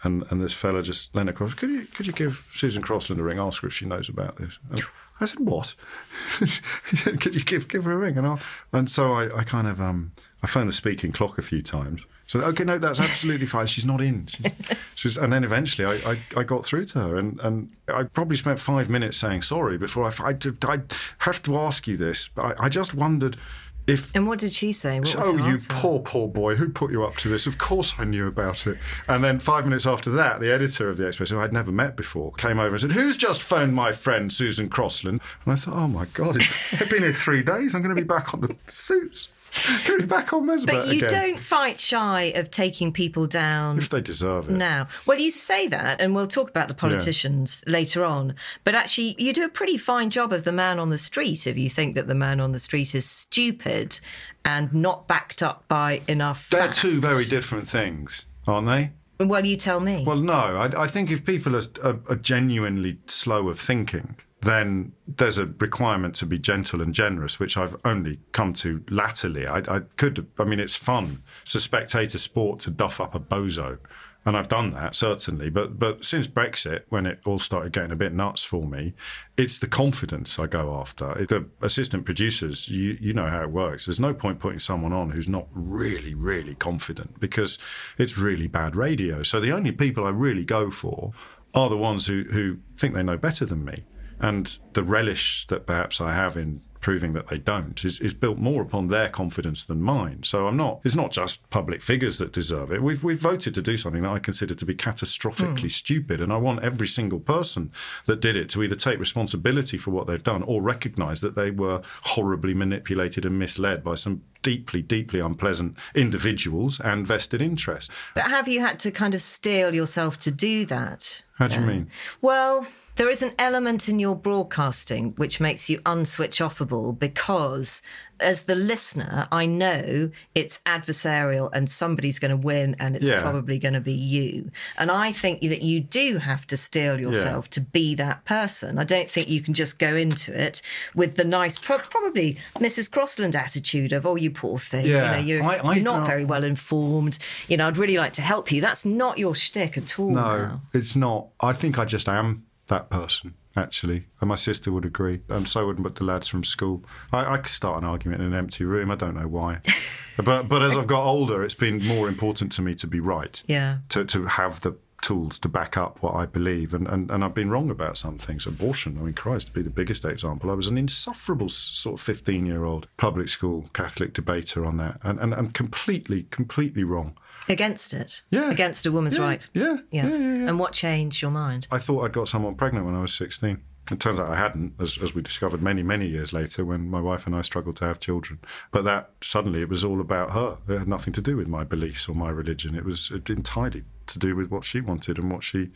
[0.04, 1.54] And, and this fella just leaned across.
[1.54, 3.40] Could you could you give Susan Crosland a ring?
[3.40, 4.60] Ask her if she knows about this.
[4.70, 4.82] And
[5.22, 5.76] I said, "What?"
[6.40, 8.38] he said, "Could you give give her a ring?" And I,
[8.74, 12.02] and so I, I kind of um I phoned the speaking clock a few times.
[12.34, 13.68] So okay, no, that's absolutely fine.
[13.68, 14.26] She's not in.
[14.26, 14.52] She's,
[14.96, 18.38] she's, and then eventually, I, I, I, got through to her, and, and I probably
[18.38, 20.32] spent five minutes saying sorry before I.
[20.32, 20.36] I,
[20.68, 20.80] I
[21.20, 22.32] have to ask you this.
[22.36, 23.38] I, I just wondered
[23.86, 24.16] if.
[24.16, 25.00] And what did she say?
[25.00, 25.72] What oh, you answer?
[25.76, 26.56] poor, poor boy!
[26.56, 27.46] Who put you up to this?
[27.46, 28.80] Of course, I knew about it.
[29.08, 31.96] And then five minutes after that, the editor of the Express, who I'd never met
[31.96, 35.76] before, came over and said, "Who's just phoned my friend Susan Crosland?" And I thought,
[35.76, 37.76] "Oh my God, it's, I've been here three days.
[37.76, 39.30] I'm going to be back on the suits."
[39.88, 41.10] Going back on Mesbah But you again.
[41.10, 43.78] don't fight shy of taking people down.
[43.78, 44.54] If they deserve it.
[44.54, 44.88] now.
[45.06, 48.36] Well, you say that, and we'll talk about the politicians later on.
[48.64, 51.58] But actually, you do a pretty fine job of the man on the street if
[51.58, 54.00] you think that the man on the street is stupid
[54.46, 56.50] and not backed up by enough.
[56.50, 56.82] They're facts.
[56.82, 58.92] two very different things, aren't they?
[59.24, 60.04] Well, you tell me.
[60.06, 60.34] Well, no.
[60.34, 65.46] I, I think if people are, are, are genuinely slow of thinking, then there's a
[65.46, 69.48] requirement to be gentle and generous, which I've only come to latterly.
[69.48, 71.24] I, I could, I mean, it's fun.
[71.44, 73.80] It's a spectator sport to duff up a bozo.
[74.26, 75.50] And I've done that, certainly.
[75.50, 78.94] But but since Brexit, when it all started getting a bit nuts for me,
[79.36, 81.14] it's the confidence I go after.
[81.26, 83.86] The assistant producers, you, you know how it works.
[83.86, 87.60] There's no point putting someone on who's not really, really confident because
[87.98, 89.24] it's really bad radio.
[89.24, 91.12] So the only people I really go for
[91.54, 93.84] are the ones who, who think they know better than me.
[94.24, 98.38] And the relish that perhaps I have in proving that they don't is, is built
[98.38, 100.22] more upon their confidence than mine.
[100.24, 100.82] So I'm not.
[100.84, 102.84] It's not just public figures that deserve it.
[102.84, 105.68] We've we've voted to do something that I consider to be catastrophically hmm.
[105.68, 107.72] stupid, and I want every single person
[108.06, 111.52] that did it to either take responsibility for what they've done or recognise that they
[111.52, 117.94] were horribly manipulated and misled by some deeply, deeply unpleasant individuals and vested interests.
[118.14, 121.24] but have you had to kind of steel yourself to do that?
[121.36, 121.90] How do you mean?
[122.22, 127.82] Well, there is an element in your broadcasting which makes you unswitch offable because,
[128.20, 133.20] as the listener, I know it's adversarial and somebody's going to win and it's Yeah.
[133.22, 134.52] probably going to be you.
[134.78, 138.78] And I think that you do have to steel yourself to be that person.
[138.78, 140.62] I don't think you can just go into it
[140.94, 142.90] with the nice, pro- probably Mrs.
[142.92, 144.86] Crosland attitude of, oh, you poor thing.
[144.86, 145.18] Yeah.
[145.18, 147.18] You know, you're, I- I you're not very well informed.
[147.48, 148.62] You know, I'd really like to help you.
[148.62, 150.62] That's not your shtick at all No, now.
[150.74, 151.30] it's not.
[151.42, 154.06] I think I just am that person, actually.
[154.22, 155.22] And my sister would agree.
[155.30, 156.84] And so would the lads from school.
[157.12, 158.92] I, I could start an argument in an empty room.
[158.92, 159.60] I don't know why.
[160.24, 163.42] but but as I've got older, it's been more important to me to be right.
[163.48, 163.80] Yeah.
[163.90, 166.74] To, to have the tools to back up what I believe.
[166.74, 168.48] And, and, and I've been wrong about some things.
[168.48, 170.50] Abortion, I mean, Christ, to be the biggest example.
[170.50, 175.00] I was an insufferable sort of 15 year old public school Catholic debater on that.
[175.04, 177.18] And, and, and completely, completely wrong.
[177.50, 178.22] Against it?
[178.30, 178.52] Yeah.
[178.52, 179.50] Against a woman's Yeah, right?
[179.54, 180.08] yeah, yeah.
[180.08, 180.50] yeah, yeah, yeah.
[180.50, 181.68] And what changed your mind?
[181.72, 183.62] I thought I'd got someone pregnant when I was 16.
[183.92, 187.02] It turns out I hadn't, as, as we discovered many, many years later when my
[187.02, 188.40] wife and I struggled to have children.
[188.72, 190.58] But that suddenly it was all about her.
[190.70, 192.76] It had nothing to do with my beliefs or my religion.
[192.76, 195.72] It was entirely to do with what she wanted and what she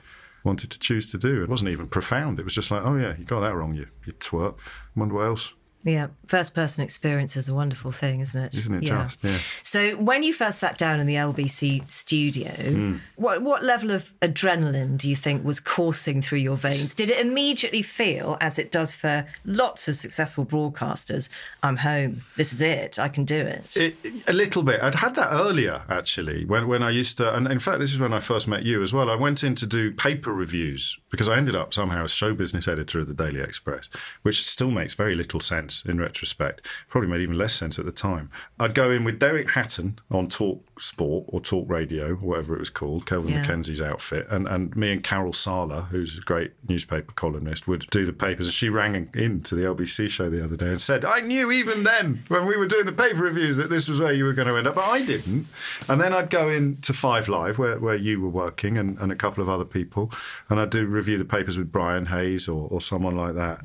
[0.46, 1.44] wanted to choose to do.
[1.44, 2.40] It wasn't even profound.
[2.40, 4.56] It was just like, oh, yeah, you got that wrong, you, you twerp.
[4.56, 5.54] I wonder what else
[5.90, 8.54] yeah, first person experience is a wonderful thing, isn't it?
[8.54, 9.04] Isn't it yeah.
[9.04, 9.24] just?
[9.24, 9.38] Yeah.
[9.64, 13.00] So when you first sat down in the LBC studio, mm.
[13.16, 16.94] what what level of adrenaline do you think was coursing through your veins?
[16.94, 21.30] Did it immediately feel, as it does for lots of successful broadcasters,
[21.64, 22.24] I'm home.
[22.36, 23.00] This is it.
[23.00, 23.78] I can do it.
[23.78, 23.96] it
[24.28, 24.82] a little bit.
[24.82, 28.00] I'd had that earlier actually when when I used to, and in fact, this is
[28.00, 29.10] when I first met you as well.
[29.10, 32.68] I went in to do paper reviews because I ended up somehow as show business
[32.68, 33.90] editor of the Daily Express,
[34.24, 36.62] which still makes very little sense in retrospect.
[36.90, 38.30] Probably made even less sense at the time.
[38.60, 42.60] I'd go in with Derek Hatton on Talk Sport or Talk Radio, or whatever it
[42.60, 43.42] was called, Kelvin yeah.
[43.42, 48.06] MacKenzie's outfit, and, and me and Carol Sarler, who's a great newspaper columnist, would do
[48.06, 48.48] the papers.
[48.48, 51.52] And she rang in to the LBC show the other day and said, I knew
[51.52, 54.34] even then, when we were doing the paper reviews, that this was where you were
[54.34, 55.48] going to end up, but I didn't.
[55.90, 59.12] And then I'd go in to Five Live, where, where you were working, and, and
[59.12, 60.12] a couple of other people,
[60.50, 63.62] and I'd do review the papers with Brian Hayes or, or someone like that.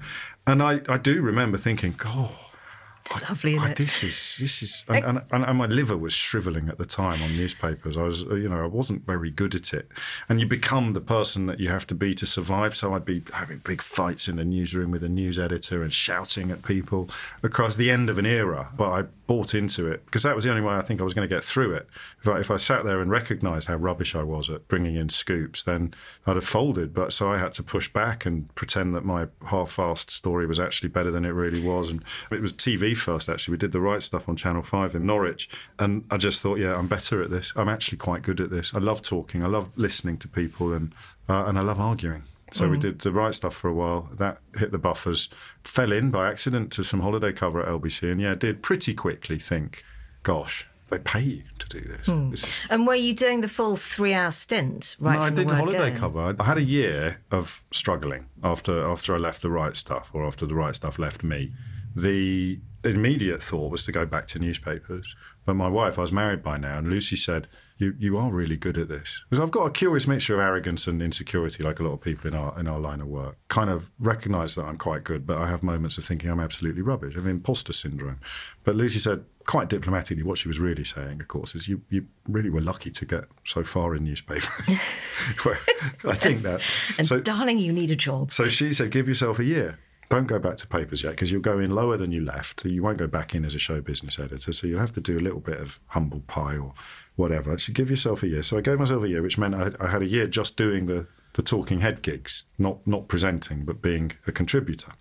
[0.46, 2.30] And I, I do remember thinking, God,
[3.04, 6.68] it's lovely, I, I, this is this is, and, and, and, my liver was shriveling
[6.68, 7.96] at the time on newspapers.
[7.96, 9.88] I was, uh, you know, I wasn't very good at it,
[10.28, 12.76] and you become the person that you have to be to survive.
[12.76, 16.52] So I'd be having big fights in the newsroom with a news editor and shouting
[16.52, 17.10] at people
[17.42, 18.68] across the end of an era.
[18.76, 21.14] But I bought into it because that was the only way I think I was
[21.14, 21.88] going to get through it.
[22.20, 25.08] If I, if I sat there and recognised how rubbish I was at bringing in
[25.08, 25.94] scoops, then
[26.26, 26.94] I'd have folded.
[26.94, 30.90] But so I had to push back and pretend that my half-assed story was actually
[30.90, 33.52] better than it really was, and it was TV first, actually.
[33.52, 35.48] We did the Wright Stuff on Channel 5 in Norwich.
[35.78, 37.52] And I just thought, yeah, I'm better at this.
[37.56, 38.74] I'm actually quite good at this.
[38.74, 39.42] I love talking.
[39.42, 40.94] I love listening to people and,
[41.28, 42.22] uh, and I love arguing.
[42.52, 42.72] So mm.
[42.72, 44.10] we did the Wright Stuff for a while.
[44.18, 45.28] That hit the buffers.
[45.64, 48.12] Fell in by accident to some holiday cover at LBC.
[48.12, 49.84] And yeah, did pretty quickly think,
[50.22, 52.44] gosh, they pay you to do this.
[52.44, 52.60] Is...
[52.68, 54.96] And were you doing the full three-hour stint?
[55.00, 56.36] Right, no, I did the holiday cover.
[56.38, 60.44] I had a year of struggling after after I left the Wright Stuff, or after
[60.44, 61.50] the Wright Stuff left me.
[61.96, 65.14] The immediate thought was to go back to newspapers.
[65.44, 68.56] But my wife, I was married by now, and Lucy said, you, you are really
[68.56, 69.24] good at this.
[69.28, 72.28] Because I've got a curious mixture of arrogance and insecurity, like a lot of people
[72.28, 73.36] in our in our line of work.
[73.48, 76.82] Kind of recognise that I'm quite good, but I have moments of thinking I'm absolutely
[76.82, 77.14] rubbish.
[77.14, 78.20] I have imposter syndrome.
[78.62, 82.06] But Lucy said, quite diplomatically, what she was really saying, of course, is you, you
[82.28, 84.48] really were lucky to get so far in newspaper.
[86.04, 86.62] I think that.
[86.98, 88.30] And so, darling, you need a job.
[88.30, 89.78] So she said, give yourself a year
[90.12, 92.66] don't go back to papers yet because you'll go in lower than you left.
[92.66, 94.52] You won't go back in as a show business editor.
[94.52, 96.74] So you'll have to do a little bit of humble pie or
[97.16, 97.56] whatever.
[97.56, 98.42] So give yourself a year.
[98.42, 100.58] So I gave myself a year, which meant I had, I had a year just
[100.58, 104.92] doing the, the talking head gigs, not, not presenting, but being a contributor.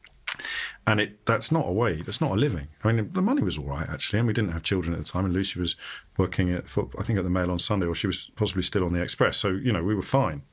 [0.87, 2.69] And it that's not a way, that's not a living.
[2.85, 5.05] I mean, the money was all right, actually, and we didn't have children at the
[5.05, 5.25] time.
[5.25, 5.75] And Lucy was
[6.17, 6.63] working at,
[6.97, 9.35] I think, at the Mail on Sunday, or she was possibly still on the Express.
[9.35, 10.43] So, you know, we were fine.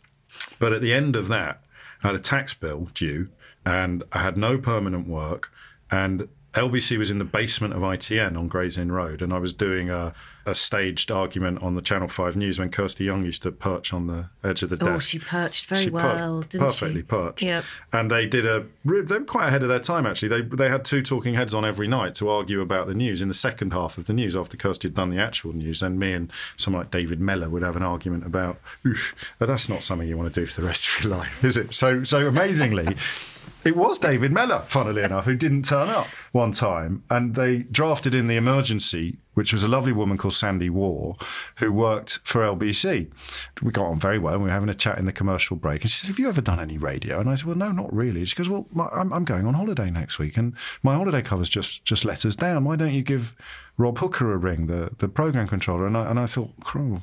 [0.58, 1.62] But at the end of that,
[2.02, 3.28] I had a tax bill due
[3.68, 5.52] and I had no permanent work.
[5.90, 9.52] And LBC was in the basement of ITN on Gray's Inn Road, and I was
[9.52, 10.14] doing a,
[10.46, 14.06] a, staged argument on the Channel 5 News when Kirsty Young used to perch on
[14.06, 14.90] the edge of the desk.
[14.90, 16.58] Oh, she perched very she well, didn't she?
[16.58, 17.02] perfectly she?
[17.02, 17.42] perched.
[17.42, 17.64] Yep.
[17.92, 20.28] And they did a, they were quite ahead of their time, actually.
[20.28, 23.28] They, they had two talking heads on every night to argue about the news in
[23.28, 25.82] the second half of the news after Kirsty had done the actual news.
[25.82, 28.58] And me and someone like David Mellor would have an argument about,
[29.38, 31.74] that's not something you want to do for the rest of your life, is it?
[31.74, 32.96] So, so amazingly,
[33.64, 37.04] it was David Mellor, funnily enough, who didn't turn up one time.
[37.10, 41.14] And they drafted in the emergency, which was a lovely woman called Sandy Warr,
[41.58, 43.08] who worked for LBC.
[43.62, 44.34] We got on very well.
[44.34, 45.82] And we were having a chat in the commercial break.
[45.82, 47.20] And she said, Have you ever done any radio?
[47.20, 48.24] And I said, Well, no, not really.
[48.24, 50.36] She goes, Well, my, I'm, I'm going on holiday next week.
[50.36, 52.64] And my holiday covers just, just let us down.
[52.64, 53.36] Why don't you give
[53.76, 57.00] Rob Hooker a ring, the, the program controller, and I, and I thought, oh,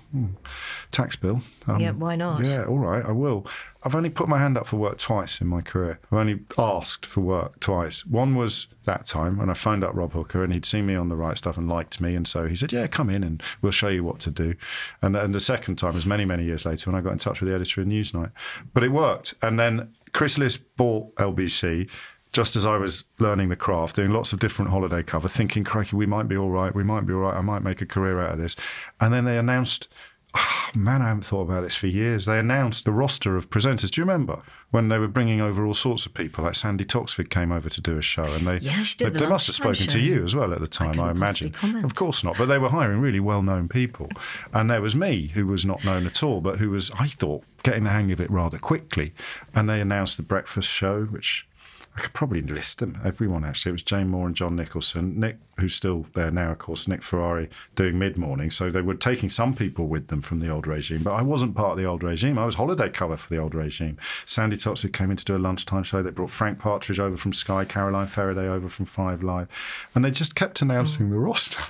[0.92, 1.40] tax bill.
[1.68, 2.44] Um, yeah, why not?
[2.44, 3.48] Yeah, all right, I will.
[3.84, 6.02] I've only put my hand up for work twice in my career.
[6.12, 8.06] I've only asked for work twice.
[8.06, 11.10] One was that time when I phoned up Rob Hooker and he'd seen me on
[11.10, 13.72] the Wright Stuff and liked me, and so he said, "Yeah, come in and we'll
[13.72, 14.56] show you what to do."
[15.02, 17.42] And and the second time was many many years later when I got in touch
[17.42, 18.32] with the editor of Newsnight,
[18.74, 19.34] but it worked.
[19.42, 21.90] And then Chrysalis bought LBC
[22.36, 25.96] just as I was learning the craft, doing lots of different holiday cover, thinking, crikey,
[25.96, 28.20] we might be all right, we might be all right, I might make a career
[28.20, 28.58] out of this.
[29.00, 29.88] And then they announced,
[30.36, 32.26] oh, man, I haven't thought about this for years.
[32.26, 33.90] They announced the roster of presenters.
[33.92, 36.44] Do you remember when they were bringing over all sorts of people?
[36.44, 39.28] Like Sandi Toksvig came over to do a show, and they yeah, they, the they
[39.28, 39.92] must have spoken show.
[39.92, 41.00] to you as well at the time.
[41.00, 41.86] I, I imagine, comment.
[41.86, 44.10] of course not, but they were hiring really well-known people,
[44.54, 47.44] and there was me who was not known at all, but who was, I thought,
[47.64, 49.14] getting the hang of it rather quickly.
[49.54, 51.48] And they announced the breakfast show, which
[51.96, 53.70] I could probably list them, everyone actually.
[53.70, 55.18] It was Jane Moore and John Nicholson.
[55.18, 58.52] Nick, who's still there now, of course, Nick Ferrari doing mid morning.
[58.52, 61.56] So they were taking some people with them from the old regime, but I wasn't
[61.56, 62.38] part of the old regime.
[62.38, 63.98] I was holiday cover for the old regime.
[64.26, 66.04] Sandi Toksvig came in to do a lunchtime show.
[66.04, 69.48] They brought Frank Partridge over from Sky, Caroline Feraday over from Five Live,
[69.96, 71.64] and they just kept announcing the roster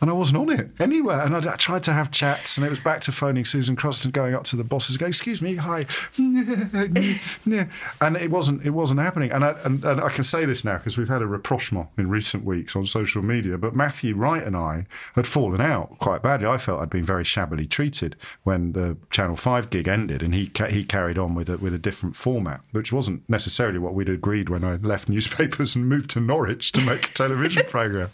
[0.00, 1.20] and I wasn't on it anywhere.
[1.22, 4.12] And I, I, tried to have chats, and it was back to phoning Susan Crosland,
[4.12, 5.86] going up to the bosses, going, "Excuse me, hi,"
[6.18, 9.30] and it wasn't it wasn't happening.
[9.30, 12.08] And I, and, and I can say this now because we've had a rapprochement in
[12.08, 13.58] recent weeks on social media.
[13.58, 16.48] But Matthew Wright and I had fallen out quite badly.
[16.48, 20.48] I felt I'd been very shabbily treated when the Channel Five gig ended, and he
[20.48, 24.08] ca- he carried on with a, with a different format, which wasn't necessarily what we'd
[24.08, 28.10] agreed when I left newspapers and moved to Norwich to make a television program.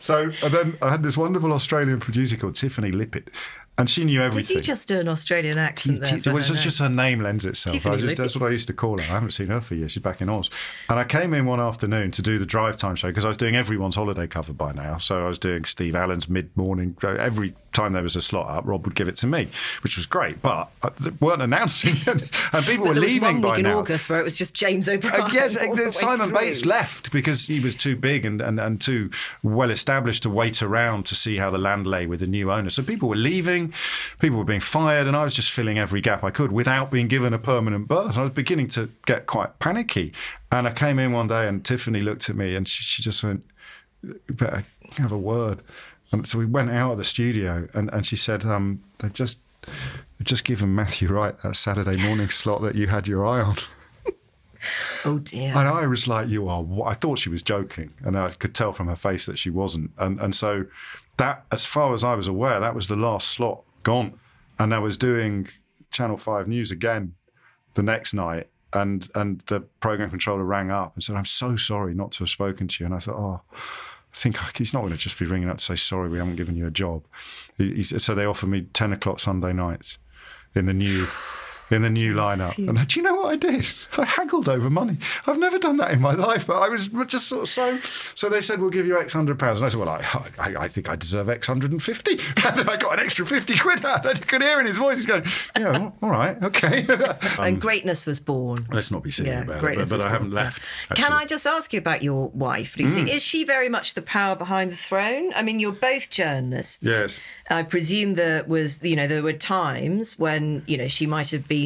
[0.00, 3.30] So and then uh, I had this wonderful Australian producer called Tiffany Lippett,
[3.78, 4.56] and she knew everything.
[4.56, 6.04] Did you just do an Australian accent?
[6.04, 7.80] T- there well, it's just her name lends itself.
[7.80, 9.04] Just, that's what I used to call her.
[9.04, 9.92] I haven't seen her for years.
[9.92, 10.50] She's back in Oz.
[10.88, 13.36] And I came in one afternoon to do the drive time show because I was
[13.36, 14.98] doing everyone's holiday cover by now.
[14.98, 16.96] So I was doing Steve Allen's mid morning.
[17.04, 19.48] Every time there was a slot up, Rob would give it to me,
[19.82, 20.42] which was great.
[20.42, 23.78] But uh, they weren't announcing, and people were leaving by in now.
[23.78, 25.22] August where it was just James O'Brien.
[25.22, 25.58] Uh, yes,
[25.96, 29.10] Simon Bates left because he was too big and, and, and too
[29.42, 32.70] well established to wait around to see how the land lay with the new owner.
[32.70, 33.72] So people were leaving,
[34.20, 37.08] people were being fired, and I was just filling every gap I could without being
[37.08, 38.18] given a permanent berth.
[38.18, 40.12] I was beginning to get quite panicky.
[40.52, 43.22] And I came in one day, and Tiffany looked at me, and she, she just
[43.22, 43.44] went,
[44.28, 44.64] "Better
[44.98, 45.60] have a word."
[46.12, 49.40] And so we went out of the studio, and, and she said, um, "They've just
[49.62, 53.56] they've just given Matthew Wright that Saturday morning slot that you had your eye on."
[55.06, 55.48] Oh dear!
[55.56, 58.74] And I was like, "You are." I thought she was joking, and I could tell
[58.74, 59.90] from her face that she wasn't.
[59.96, 60.66] And and so
[61.16, 64.20] that, as far as I was aware, that was the last slot gone.
[64.58, 65.48] And I was doing
[65.90, 67.14] Channel Five News again
[67.72, 71.94] the next night, and and the program controller rang up and said, "I'm so sorry
[71.94, 73.56] not to have spoken to you." And I thought, "Oh."
[74.12, 76.18] I think oh, he's not going to just be ringing up to say sorry we
[76.18, 77.04] haven't given you a job.
[77.82, 79.98] So they offered me ten o'clock Sunday nights
[80.54, 81.06] in the new
[81.70, 82.56] in the new lineup.
[82.58, 83.66] And do you know what I did?
[83.98, 84.98] I haggled over money.
[85.26, 87.80] I've never done that in my life, but I was just sort of so.
[87.80, 89.58] So they said, we'll give you X hundred pounds.
[89.58, 90.04] And I said, well, I,
[90.38, 92.18] I, I, think I deserve X hundred and fifty.
[92.50, 94.04] And I got an extra 50 quid out.
[94.06, 95.24] And you could hear in his voice, he's going,
[95.56, 96.86] yeah, all right, okay.
[96.88, 98.66] um, and greatness was born.
[98.72, 100.62] Let's not be silly yeah, about it, but, but I haven't left.
[100.90, 101.04] Actually.
[101.04, 103.04] Can I just ask you about your wife, Lucy?
[103.04, 103.08] Mm.
[103.08, 105.32] Is she very much the power behind the throne?
[105.34, 106.80] I mean, you're both journalists.
[106.82, 107.20] Yes.
[107.48, 111.46] I presume there was, you know, there were times when, you know, she might have
[111.46, 111.59] been,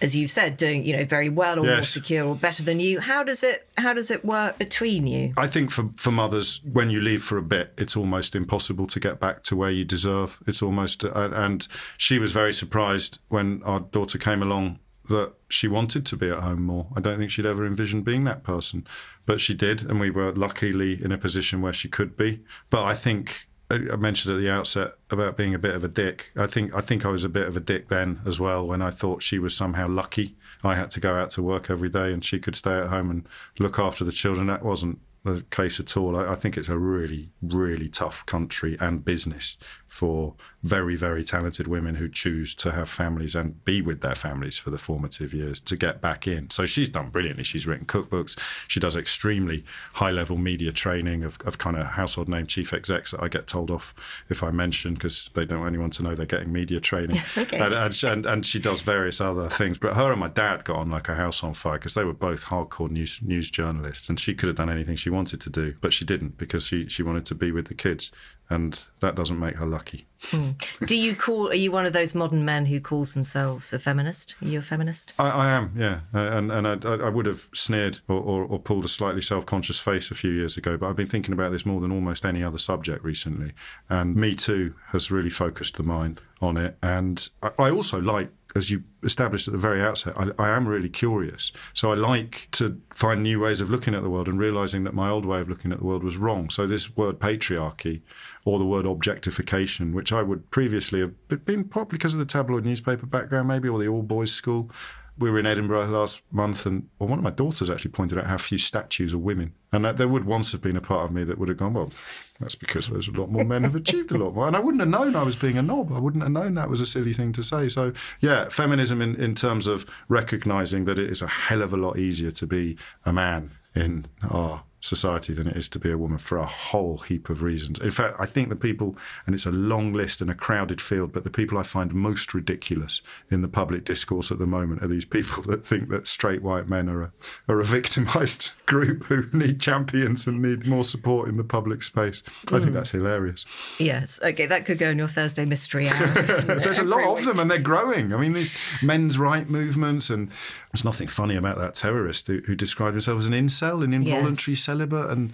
[0.00, 1.76] as you've said, doing, you know, very well or yes.
[1.76, 3.00] more secure or better than you.
[3.00, 5.32] How does it how does it work between you?
[5.36, 9.00] I think for, for mothers, when you leave for a bit, it's almost impossible to
[9.00, 10.38] get back to where you deserve.
[10.46, 11.66] It's almost, uh, and
[11.96, 14.78] she was very surprised when our daughter came along
[15.08, 16.88] that she wanted to be at home more.
[16.96, 18.86] I don't think she'd ever envisioned being that person,
[19.24, 22.40] but she did, and we were luckily in a position where she could be.
[22.70, 26.30] But I think I mentioned at the outset about being a bit of a dick.
[26.36, 28.80] I think I think I was a bit of a dick then as well when
[28.80, 30.36] I thought she was somehow lucky.
[30.62, 33.10] I had to go out to work every day and she could stay at home
[33.10, 34.46] and look after the children.
[34.46, 36.16] That wasn't the case at all.
[36.16, 39.56] I, I think it's a really, really tough country and business
[39.96, 44.58] for very, very talented women who choose to have families and be with their families
[44.58, 46.50] for the formative years to get back in.
[46.50, 47.44] So she's done brilliantly.
[47.44, 48.38] She's written cookbooks.
[48.68, 53.12] She does extremely high level media training of, of kind of household name chief execs
[53.12, 53.94] that I get told off
[54.28, 57.16] if I mention because they don't want anyone to know they're getting media training.
[57.38, 57.58] okay.
[57.58, 59.78] and, and, and, and, she does various other things.
[59.78, 62.12] But her and my dad got on like a house on fire because they were
[62.12, 65.74] both hardcore news news journalists and she could have done anything she wanted to do,
[65.80, 68.12] but she didn't because she, she wanted to be with the kids
[68.48, 70.06] and that doesn't make her lucky.
[70.20, 70.86] Mm.
[70.86, 71.48] Do you call?
[71.48, 74.36] Are you one of those modern men who calls themselves a feminist?
[74.42, 75.12] Are you a feminist?
[75.18, 78.58] I, I am, yeah, uh, and and I, I would have sneered or, or, or,
[78.58, 81.66] pulled a slightly self-conscious face a few years ago, but I've been thinking about this
[81.66, 83.52] more than almost any other subject recently,
[83.88, 88.30] and Me Too has really focused the mind on it, and I, I also like
[88.56, 91.52] as you established at the very outset, I, I, am really curious.
[91.74, 94.94] So I like to find new ways of looking at the world and realizing that
[94.94, 96.50] my old way of looking at the world was wrong.
[96.50, 98.00] So this word patriarchy
[98.44, 102.64] or the word objectification, which I would previously have been probably because of the tabloid
[102.64, 104.70] newspaper background, maybe, or the all boys school.
[105.18, 108.26] We were in Edinburgh last month, and well, one of my daughters actually pointed out
[108.26, 109.54] how few statues are women.
[109.72, 111.74] And that there would once have been a part of me that would have gone,
[111.74, 111.90] well,
[112.38, 114.46] that's because there's a lot more men have achieved a lot more.
[114.46, 115.92] And I wouldn't have known I was being a knob.
[115.92, 117.68] I wouldn't have known that was a silly thing to say.
[117.68, 121.76] So, yeah, feminism in, in terms of recognizing that it is a hell of a
[121.76, 125.98] lot easier to be a man in our society than it is to be a
[125.98, 127.78] woman for a whole heap of reasons.
[127.80, 128.96] In fact, I think the people,
[129.26, 132.34] and it's a long list and a crowded field, but the people I find most
[132.34, 136.42] ridiculous in the public discourse at the moment are these people that think that straight
[136.42, 137.12] white men are a,
[137.48, 142.22] are a victimized group who need champions and need more support in the public space.
[142.48, 142.74] I think hmm.
[142.74, 143.44] that's hilarious.
[143.78, 144.20] Yes.
[144.22, 146.06] Okay, that could go in your Thursday mystery hour.
[146.42, 148.12] There's a lot of them and they're growing.
[148.12, 150.30] I mean, these men's right movements, and
[150.72, 154.54] there's nothing funny about that terrorist who, who described himself as an incel, an involuntary
[154.54, 154.66] Yes.
[154.76, 155.32] Celibate, and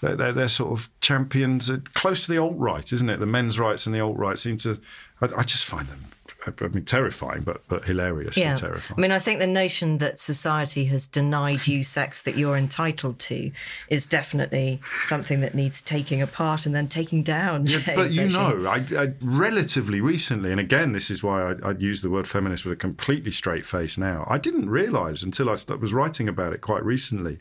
[0.00, 3.18] they're, they're, sort of champions, close to the alt right, isn't it?
[3.18, 4.80] The men's rights and the alt right seem to.
[5.20, 6.06] I, I just find them.
[6.46, 8.54] I mean, terrifying, but but hilariously Yeah.
[8.54, 8.98] terrifying.
[8.98, 13.18] I mean, I think the notion that society has denied you sex that you're entitled
[13.20, 13.50] to
[13.88, 17.66] is definitely something that needs taking apart and then taking down.
[17.66, 18.62] Yeah, but you actually.
[18.62, 22.28] know, I, I relatively recently, and again, this is why I, I'd use the word
[22.28, 24.26] feminist with a completely straight face now.
[24.28, 27.38] I didn't realise until I was writing about it quite recently.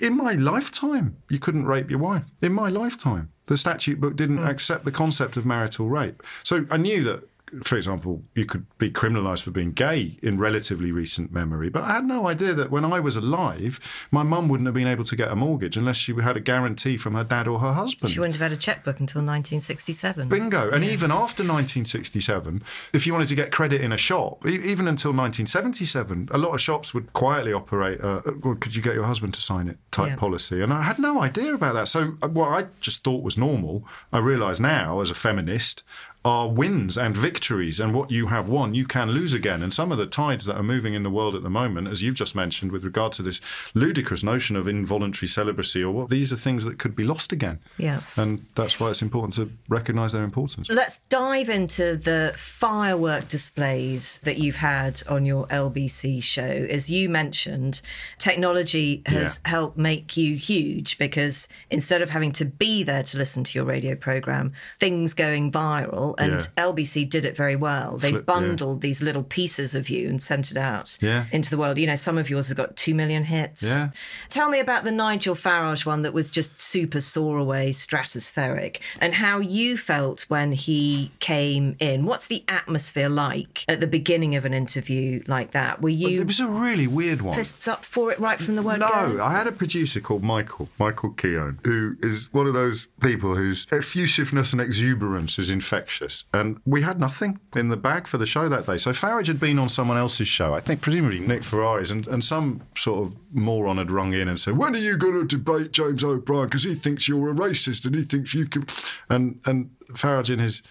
[0.00, 2.22] In my lifetime, you couldn't rape your wife.
[2.42, 4.46] In my lifetime, the statute book didn't Hmm.
[4.46, 6.22] accept the concept of marital rape.
[6.42, 7.28] So I knew that.
[7.62, 11.92] For example, you could be criminalised for being gay in relatively recent memory, but I
[11.92, 13.78] had no idea that when I was alive,
[14.10, 16.96] my mum wouldn't have been able to get a mortgage unless she had a guarantee
[16.96, 18.10] from her dad or her husband.
[18.10, 20.28] She wouldn't have had a checkbook until 1967.
[20.28, 20.70] Bingo.
[20.70, 25.12] And even after 1967, if you wanted to get credit in a shop, even until
[25.12, 29.34] 1977, a lot of shops would quietly operate a, well, could you get your husband
[29.34, 30.16] to sign it type Yeah.
[30.16, 30.62] policy.
[30.62, 31.88] And I had no idea about that.
[31.88, 35.82] So uh, what I just thought was normal, I realise now as a feminist,
[36.24, 37.78] are wins and victories.
[37.80, 39.62] And what you have won, you can lose again.
[39.62, 42.02] And some of the tides that are moving in the world at the moment, as
[42.02, 43.40] you've just mentioned, with regard to this
[43.74, 47.58] ludicrous notion of involuntary celibacy or what, these are things that could be lost again.
[47.76, 48.00] Yeah.
[48.16, 50.68] And that's why it's important to recognise their importance.
[50.70, 56.42] Let's dive into the firework displays that you've had on your LBC show.
[56.42, 57.82] As you mentioned,
[58.18, 59.50] technology has Yeah.
[59.50, 63.66] helped make you huge because instead of having to be there to listen to your
[63.66, 66.64] radio program, things going viral, and Yeah.
[66.64, 67.96] LBC did it very well.
[67.98, 68.34] They Flip- yeah.
[68.34, 71.24] bundled these little pieces of you and sent it out Yeah.
[71.32, 71.78] into the world.
[71.78, 73.62] You know, some of yours have got two million hits.
[73.62, 73.90] Yeah.
[74.30, 79.14] Tell me about the Nigel Farage one that was just super soar away, stratospheric, and
[79.14, 82.04] how you felt when he came in.
[82.04, 85.80] What's the atmosphere like at the beginning of an interview like that?
[85.82, 87.34] Were you It was a really weird one.
[87.36, 89.22] fists up for it right from the word No, go?
[89.22, 93.66] I had a producer called Michael, Michael Keown, who is one of those people whose
[93.72, 96.03] effusiveness and exuberance is infectious.
[96.32, 98.78] And we had nothing in the bag for the show that day.
[98.78, 102.24] So Farage had been on someone else's show, I think presumably Nick Ferrari's, and, and
[102.24, 105.72] some sort of moron had rung in and said, When are you going to debate
[105.72, 106.46] James O'Brien?
[106.46, 108.66] Because he thinks you're a racist and he thinks you can.
[109.10, 110.62] And, and Farage, in his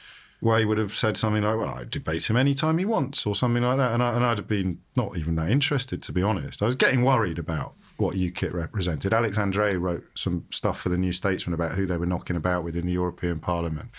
[0.42, 3.62] way, would have said something like, Well, I debate him anytime he wants, or something
[3.62, 3.94] like that.
[3.94, 6.64] And, I, and I'd have been not even that interested, to be honest.
[6.64, 9.14] I was getting worried about what UKIP represented.
[9.14, 12.64] Alex Andreou wrote some stuff for the New Statesman about who they were knocking about
[12.64, 13.90] with in the European Parliament.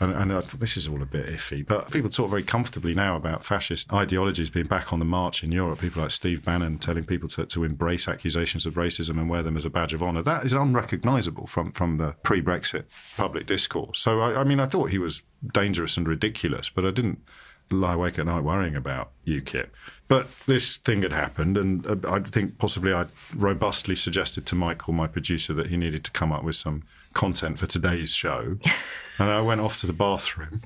[0.00, 1.66] And, and I thought this is all a bit iffy.
[1.66, 5.52] But people talk very comfortably now about fascist ideologies being back on the march in
[5.52, 5.80] Europe.
[5.80, 9.58] People like Steve Bannon telling people to, to embrace accusations of racism and wear them
[9.58, 10.22] as a badge of honour.
[10.22, 12.84] That is unrecognisable from, from the pre Brexit
[13.16, 13.98] public discourse.
[13.98, 15.22] So, I, I mean, I thought he was
[15.52, 17.20] dangerous and ridiculous, but I didn't
[17.70, 19.68] lie awake at night worrying about UKIP.
[20.08, 24.92] But this thing had happened, and uh, I think possibly I robustly suggested to Michael,
[24.92, 26.82] my producer, that he needed to come up with some
[27.12, 28.56] content for today's show.
[29.18, 30.62] and I went off to the bathroom.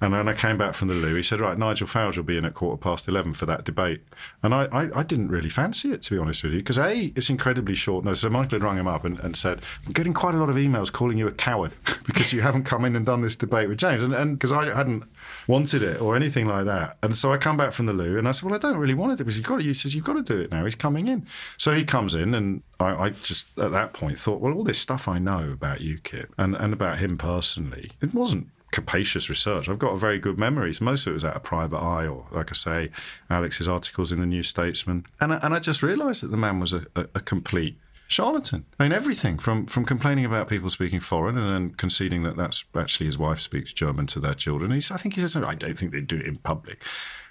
[0.00, 1.16] And then I came back from the loo.
[1.16, 4.02] He said, "Right, Nigel Farage will be in at quarter past eleven for that debate."
[4.42, 7.12] And I, I, I didn't really fancy it, to be honest with you, because a,
[7.16, 8.20] it's incredibly short notice.
[8.20, 10.56] So Michael had rung him up and, and said, "I'm getting quite a lot of
[10.56, 11.72] emails calling you a coward
[12.06, 14.72] because you haven't come in and done this debate with James," and and because I
[14.72, 15.04] hadn't
[15.48, 16.96] wanted it or anything like that.
[17.02, 18.94] And so I come back from the loo and I said, "Well, I don't really
[18.94, 20.64] want it because you've got to." He says, "You've got to do it now.
[20.64, 21.26] He's coming in."
[21.56, 24.78] So he comes in, and I, I just at that point thought, "Well, all this
[24.78, 29.68] stuff I know about UKIP and and about him personally, it wasn't." Capacious research.
[29.68, 30.72] I've got a very good memory.
[30.74, 32.90] So most of it was out of private eye, or like I say,
[33.30, 35.06] Alex's articles in the New Statesman.
[35.20, 38.64] And I, and I just realised that the man was a, a, a complete charlatan.
[38.78, 42.64] I mean, everything from from complaining about people speaking foreign and then conceding that that's
[42.74, 44.70] actually his wife speaks German to their children.
[44.70, 46.82] He's, I think he said, I don't think they do it in public.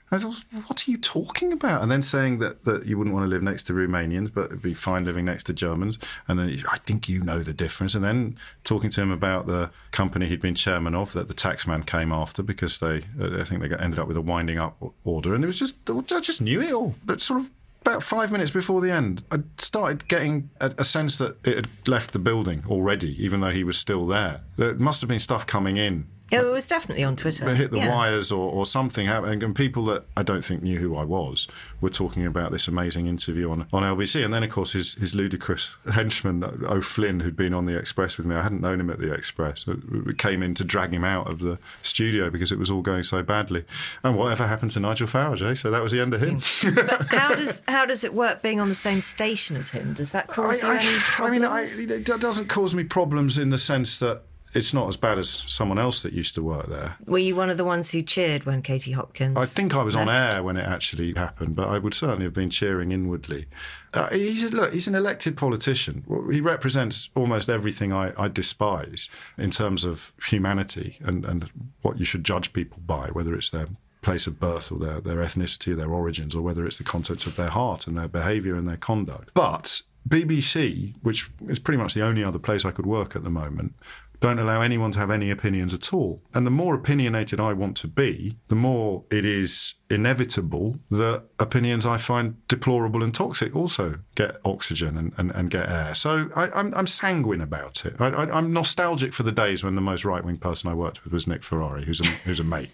[0.09, 0.35] I thought,
[0.67, 1.81] what are you talking about?
[1.81, 4.61] And then saying that, that you wouldn't want to live next to Romanians, but it'd
[4.61, 5.99] be fine living next to Germans.
[6.27, 7.93] And then I think you know the difference.
[7.93, 11.85] And then talking to him about the company he'd been chairman of that the taxman
[11.85, 15.35] came after because they, I think they got, ended up with a winding up order.
[15.35, 16.95] And it was just, I just knew it all.
[17.03, 17.51] But sort of
[17.81, 21.69] about five minutes before the end, I started getting a, a, sense that it had
[21.87, 24.41] left the building already, even though he was still there.
[24.57, 27.53] There must have been stuff coming in it was definitely on Twitter.
[27.53, 27.89] Hit the Yeah.
[27.95, 31.47] wires or, or something happened, and people that I don't think knew who I was
[31.79, 34.23] were talking about this amazing interview on, on LBC.
[34.25, 38.25] And then, of course, his, his ludicrous henchman, O'Flynn, who'd been on the Express with
[38.25, 38.35] me.
[38.35, 39.65] I hadn't known him at the Express.
[39.67, 43.03] We came in to drag him out of the studio because it was all going
[43.03, 43.65] so badly.
[44.03, 45.53] And whatever happened to Nigel Farage, eh?
[45.53, 46.37] So that was the end of him.
[46.87, 49.93] But how does how does it work being on the same station as him?
[49.93, 50.87] Does that cause you any
[51.19, 54.23] I mean, I, it doesn't cause me problems in the sense that
[54.53, 56.95] it's not as bad as someone else that used to work there.
[57.05, 59.37] Were you one of the ones who cheered when Katie Hopkins?
[59.37, 62.33] I think I was on air when it actually happened, but I would certainly have
[62.33, 63.45] been cheering inwardly.
[63.93, 66.03] Uh, he's a, look, he's an elected politician.
[66.31, 71.49] He represents almost everything I, I despise in terms of humanity and, and
[71.81, 73.67] what you should judge people by, whether it's their
[74.01, 77.25] place of birth or their, their ethnicity or their origins, or whether it's the contents
[77.25, 79.31] of their heart and their behaviour and their conduct.
[79.33, 83.29] But BBC, which is pretty much the only other place I could work at the
[83.29, 83.73] moment,
[84.19, 86.21] don't allow anyone to have any opinions at all.
[86.33, 91.85] And the more opinionated I want to be, the more it is inevitable that opinions
[91.85, 95.93] I find deplorable and toxic also get oxygen and, and, and get air.
[95.93, 97.93] So I, I'm, I'm sanguine about it.
[98.01, 101.03] I, I, I'm nostalgic for the days when the most right wing person I worked
[101.03, 102.71] with was Nick Ferrari, who's a, who's a mate.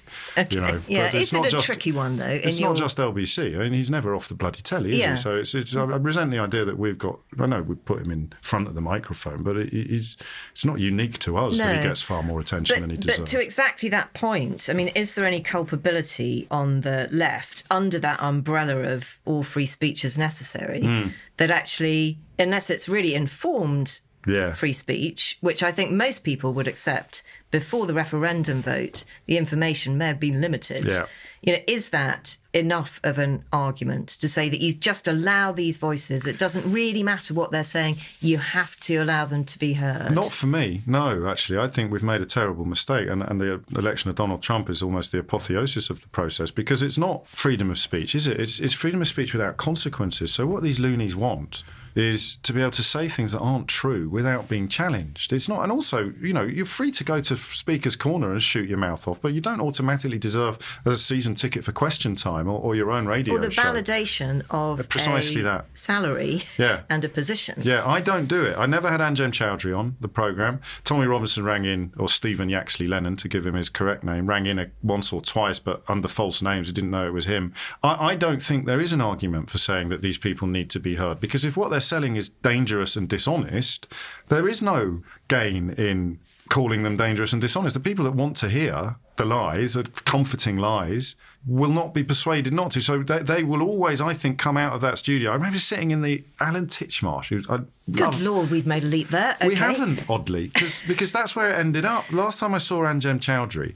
[0.49, 3.55] You know, Yeah, But is it a tricky one, though, It's your- not just LBC.
[3.55, 5.11] I mean, he's never off the bloody telly, is Yeah.
[5.11, 5.17] he?
[5.17, 7.19] So it's, it's, I resent the idea that we've got.
[7.37, 10.15] I know we put him in front of the microphone, but it, he's
[10.53, 13.19] it's not unique to us that he gets far more attention But, than he deserves.
[13.19, 17.99] but to exactly that point, I mean, is there any culpability on the left under
[17.99, 21.07] that umbrella of all free speech is necessary Hmm.
[21.38, 24.53] That actually, unless it's really informed Yeah.
[24.53, 29.95] free speech, which I think most people would accept before the referendum vote, the information
[29.95, 30.86] may have been limited.
[30.86, 31.05] Yeah.
[31.43, 35.78] You know, is that enough of an argument to say that you just allow these
[35.78, 36.26] voices?
[36.26, 37.97] It doesn't really matter what they're saying.
[38.21, 40.15] You have to allow them to be heard.
[40.15, 41.28] Not for me, no.
[41.28, 44.67] Actually, I think we've made a terrible mistake, and, and the election of Donald Trump
[44.67, 48.39] is almost the apotheosis of the process because it's not freedom of speech, is it?
[48.39, 50.34] It's, it's freedom of speech without consequences.
[50.34, 51.63] So what these loonies want
[51.95, 55.31] is to be able to say things that aren't true without being challenged.
[55.33, 58.67] It's not, and also, you know, you're free to go to Speaker's Corner and shoot
[58.67, 62.59] your mouth off, but you don't automatically deserve a season ticket for Question Time or,
[62.59, 63.61] or your own radio or the show.
[63.63, 65.65] validation of uh, Precisely a that.
[65.73, 66.81] salary Yeah.
[66.89, 67.59] and a position.
[67.61, 68.57] Yeah, I don't do it.
[68.57, 70.61] I never had Anjem Choudary on the programme.
[70.83, 74.45] Tommy Robinson rang in, or Stephen Yaxley Lennon, to give him his correct name, rang
[74.45, 76.67] in a, once or twice, but under false names.
[76.67, 77.53] We didn't know it was him.
[77.83, 80.79] I, I don't think there is an argument for saying that these people need to
[80.79, 83.88] be heard, because if what they're selling is dangerous and dishonest,
[84.29, 86.19] there is no gain in
[86.49, 87.73] calling them dangerous and dishonest.
[87.73, 91.15] The people that want to hear the lies, the comforting lies,
[91.45, 92.81] will not be persuaded not to.
[92.81, 95.31] So they, they will always, I think, come out of that studio.
[95.31, 97.57] I remember sitting in the Alan Titchmarsh, who I
[97.91, 98.23] Good love.
[98.23, 99.36] lord, we've made a leap there.
[99.45, 102.11] We haven't, oddly, cause, because that's where it ended up.
[102.11, 103.75] Last time I saw Anjem Choudary,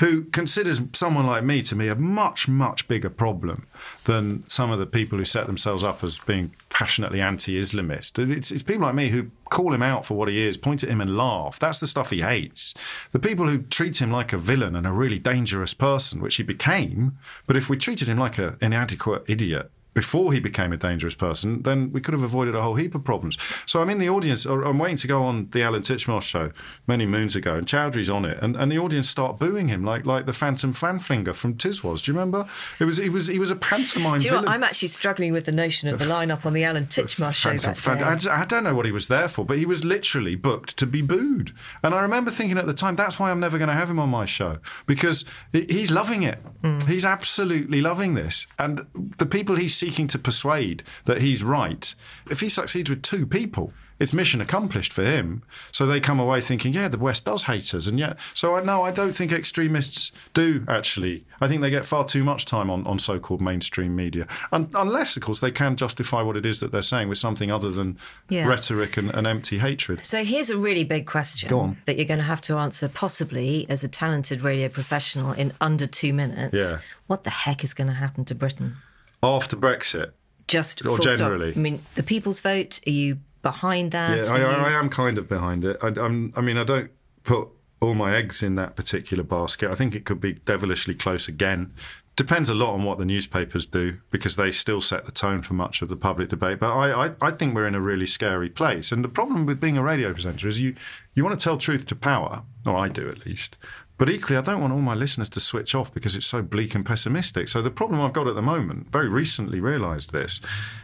[0.00, 3.66] who considers someone like me to be a much, much bigger problem
[4.04, 8.18] than some of the people who set themselves up as being passionately anti Islamist.
[8.18, 10.88] It's, it's people like me who call him out for what he is, point at
[10.88, 11.58] him and laugh.
[11.58, 12.72] That's the stuff he hates.
[13.12, 16.42] The people who treat him like a villain and a really dangerous person, which he
[16.42, 21.14] became, but if we treated him like an inadequate idiot, before he became a dangerous
[21.14, 23.36] person, then we could have avoided a whole heap of problems.
[23.66, 24.44] So I'm in the audience.
[24.46, 26.52] I'm waiting to go on the Alan Titchmarsh show
[26.86, 30.06] many moons ago, and Choudary's on it, and, and the audience start booing him like
[30.06, 32.04] like the Phantom Flan Flinger from Tiswas.
[32.04, 32.46] Do you remember?
[32.78, 34.48] It was he was he was a pantomime Do you know what?
[34.48, 37.74] I'm actually struggling with the notion of the lineup on the Alan Titchmarsh show Phantom
[37.74, 38.04] that day.
[38.04, 40.76] I, just- I don't know what he was there for, but he was literally booked
[40.78, 41.52] to be booed.
[41.82, 43.98] And I remember thinking at the time, that's why I'm never going to have him
[43.98, 46.38] on my show because he's loving it.
[46.62, 46.78] Hmm.
[46.86, 48.46] He's absolutely loving this.
[48.58, 48.86] And
[49.18, 51.94] the people he's seeking to persuade that he's right,
[52.30, 55.42] if he succeeds with two people, it's mission accomplished for him.
[55.72, 57.86] So they come away thinking, yeah, the West does hate us.
[57.86, 61.24] And yet, so I no, I don't think extremists do actually.
[61.42, 64.26] I think they get far too much time on, on so called mainstream media.
[64.52, 67.50] Un unless, of course, they can justify what it is that they're saying with something
[67.50, 67.98] other than
[68.30, 68.48] Yeah.
[68.48, 70.02] rhetoric and, and empty hatred.
[70.02, 73.84] So here's a really big question that you're going to have to answer, possibly as
[73.84, 76.56] a talented radio professional, in under two minutes.
[76.58, 76.80] Yeah.
[77.06, 78.76] What the heck is going to happen to Britain?
[79.22, 80.12] After Brexit,
[80.48, 81.18] Just Or full stop.
[81.18, 81.52] generally?
[81.54, 82.80] I mean, the people's vote.
[82.86, 84.18] Are you behind that?
[84.18, 85.76] Yeah, I, I am kind of behind it.
[85.82, 86.90] I, I'm, I mean, I don't
[87.22, 87.48] put
[87.80, 89.70] all my eggs in that particular basket.
[89.70, 91.72] I think it could be devilishly close again.
[92.16, 95.54] Depends a lot on what the newspapers do because they still set the tone for
[95.54, 96.58] much of the public debate.
[96.58, 98.92] But I, I, I think we're in a really scary place.
[98.92, 100.74] And the problem with being a radio presenter is you,
[101.14, 103.56] you want to tell truth to power, or I do at least.
[104.00, 106.74] But equally, I don't want all my listeners to switch off because it's so bleak
[106.74, 107.50] and pessimistic.
[107.50, 110.40] So the problem I've got at the moment, very recently realised this,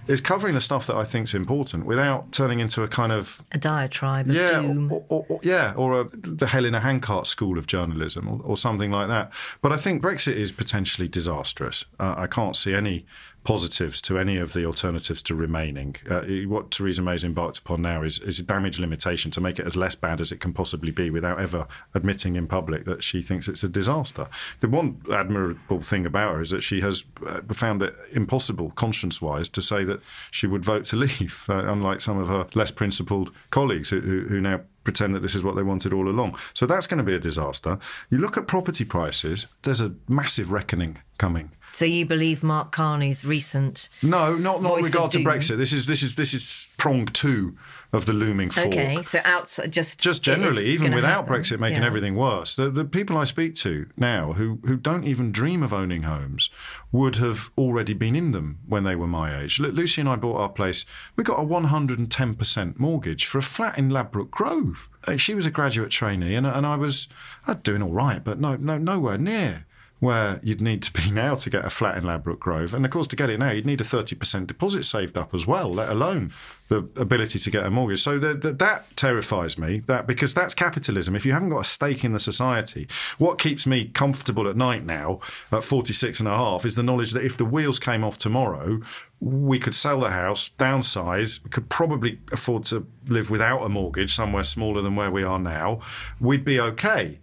[0.06, 3.42] is covering the stuff that I think is important without turning into a kind of
[3.52, 4.92] a diatribe yeah, doom.
[4.92, 8.90] Or, or, or, yeah, or a, the Helena Hancart school of journalism, or, or, something
[8.90, 9.32] like that.
[9.62, 11.86] But I think Brexit is potentially disastrous.
[11.98, 13.06] Uh, I can't see any
[13.46, 15.94] positives to any of the alternatives to remaining.
[16.10, 19.76] Uh, what Theresa May's embarked upon now is, is damage limitation to make it as
[19.76, 23.46] less bad as it can possibly be without ever admitting in public that she thinks
[23.46, 24.26] it's a disaster.
[24.58, 29.22] The one admirable thing about her is that she has uh, found it impossible, conscience
[29.22, 30.00] wise, to say that
[30.32, 34.22] she would vote to leave, uh, unlike some of her less principled colleagues who, who,
[34.22, 36.36] who now pretend that this is what they wanted all along.
[36.54, 37.78] So that's going to be a disaster.
[38.10, 41.52] You look at property prices, there's a massive reckoning coming.
[41.76, 45.58] So you believe Mark Carney's recent No, not not in regard to Brexit.
[45.58, 47.54] This is this is this is prong two
[47.92, 48.68] of the looming fork.
[48.68, 51.34] Okay, so outside just just generally, even without happen.
[51.34, 51.86] Brexit making yeah.
[51.86, 55.74] everything worse, the the people I speak to now who who don't even dream of
[55.74, 56.48] owning homes
[56.92, 59.60] would have already been in them when they were my age.
[59.60, 60.86] Lucy and I bought our place.
[61.14, 64.88] We got a 110% mortgage for a flat in Ladbroke Grove.
[65.06, 67.06] Uh, She was a graduate trainee, and and I was
[67.46, 69.66] uh, doing all right, but no no nowhere near
[69.98, 72.74] where you'd need to be now to get a flat in Ladbroke Grove.
[72.74, 75.46] And of course, to get it now, you'd need a 30% deposit saved up as
[75.46, 76.32] well, let alone
[76.68, 78.02] the ability to get a mortgage.
[78.02, 81.14] So the, the, that terrifies me, that because that's capitalism.
[81.14, 82.88] If you haven't got a stake in the society,
[83.18, 85.20] what keeps me comfortable at night now
[85.52, 88.80] at 46 and a half is the knowledge that if the wheels came off tomorrow,
[89.20, 94.44] we could sell the house, downsize, could probably afford to live without a mortgage somewhere
[94.44, 95.80] smaller than where we are now.
[96.20, 97.20] We'd be okay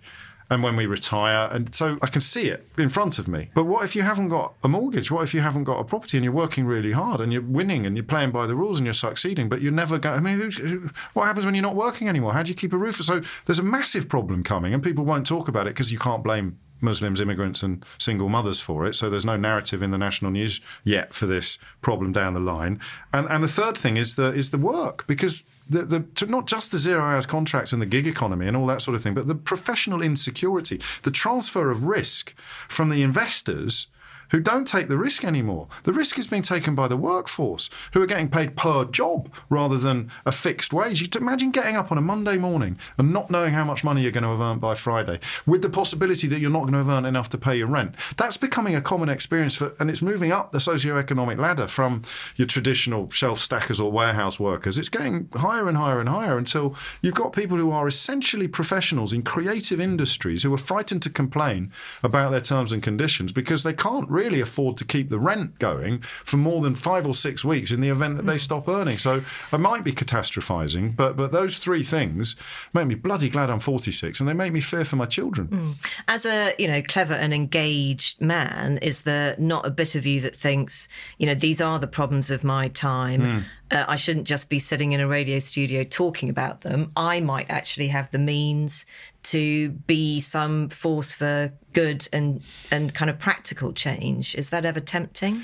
[0.53, 1.49] and when we retire.
[1.51, 3.49] And so I can see it in front of me.
[3.55, 5.11] But what if you haven't got a mortgage?
[5.11, 7.85] What if you haven't got a property and you're working really hard and you're winning
[7.85, 10.25] and you're playing by the rules and you're succeeding, but you're never going?
[10.25, 12.33] I mean, what happens when you're not working anymore?
[12.33, 12.95] How do you keep a roof?
[12.95, 16.23] So there's a massive problem coming, and people won't talk about it because you can't
[16.23, 18.93] blame Muslims, immigrants, and single mothers for it.
[18.93, 22.79] So there's no narrative in the national news yet for this problem down the line.
[23.11, 26.47] And and the third thing is the is the work because the, the to not
[26.47, 29.13] just the zero hours contracts and the gig economy and all that sort of thing,
[29.13, 32.37] but the professional insecurity, the transfer of risk
[32.67, 33.87] from the investors
[34.33, 35.67] who don't take the risk anymore.
[35.83, 39.77] The risk is being taken by the workforce who are getting paid per job rather
[39.77, 41.01] than a fixed wage.
[41.01, 44.11] You imagine getting up on a Monday morning and not knowing how much money you're
[44.11, 46.89] going to have earned by Friday with the possibility that you're not going to have
[46.89, 47.93] earned enough to pay your rent.
[48.17, 52.01] That's becoming a common experience for, and it's moving up the socio-economic ladder from
[52.35, 54.79] your traditional shelf stackers or warehouse workers.
[54.79, 59.13] It's getting higher and higher and higher until you've got people who are essentially professionals
[59.13, 61.71] in creative industries who are frightened to complain
[62.01, 65.59] about their terms and conditions because they can't really really afford to keep the rent
[65.59, 68.37] going for more than five or six weeks in the event that they hmm.
[68.37, 68.97] stop earning.
[68.97, 72.35] So I might be catastrophizing, but but those three things
[72.73, 75.47] make me bloody glad I'm 46, and they make me fear for my children.
[75.47, 75.71] Hmm.
[76.07, 80.21] As a you know clever and engaged man, is there not a bit of you
[80.21, 83.21] that thinks you know these are the problems of my time?
[83.21, 83.39] Hmm.
[83.73, 86.91] Uh, I shouldn't just be sitting in a radio studio talking about them.
[86.95, 88.85] I might actually have the means
[89.23, 94.35] to be some force for good and and kind of practical change.
[94.35, 95.41] Is that ever tempting?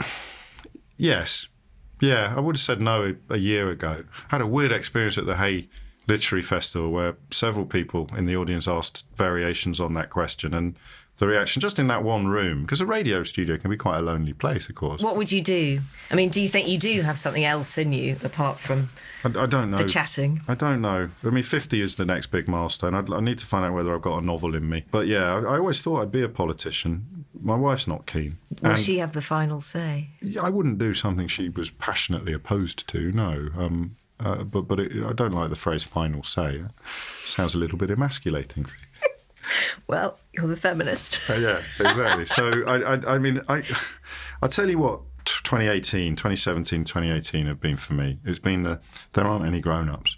[1.00, 1.46] Yes.
[2.00, 4.02] Yeah, I would have said no a, a year ago.
[4.12, 5.68] I had a weird experience at the Hay
[6.08, 10.76] Literary Festival where several people in the audience asked variations on that question and
[11.18, 14.02] the reaction just in that one room because a radio studio can be quite a
[14.02, 15.80] lonely place of course What would you do?
[16.10, 18.90] I mean, do you think you do have something else in you apart from
[19.24, 20.40] I, I don't know the chatting?
[20.48, 21.08] I don't know.
[21.24, 22.94] I mean, 50 is the next big milestone.
[22.94, 24.84] I'd, I need to find out whether I've got a novel in me.
[24.92, 27.24] But yeah, I, I always thought I'd be a politician.
[27.40, 28.38] My wife's not keen.
[28.62, 30.08] Will And- she have the final say?
[30.40, 33.10] I wouldn't do something she was passionately opposed to.
[33.12, 37.54] No, um, uh, but but it, I don't like the phrase "final say." It sounds
[37.54, 38.66] a little bit emasculating.
[39.86, 41.30] Well, you're the feminist.
[41.30, 42.26] Uh, yeah, exactly.
[42.26, 43.62] so I, I, I mean, I,
[44.42, 45.00] I tell you what.
[45.24, 48.18] 2018, 2017, 2018 have been for me.
[48.24, 48.80] It's been the,
[49.12, 50.16] there aren't any grown-ups.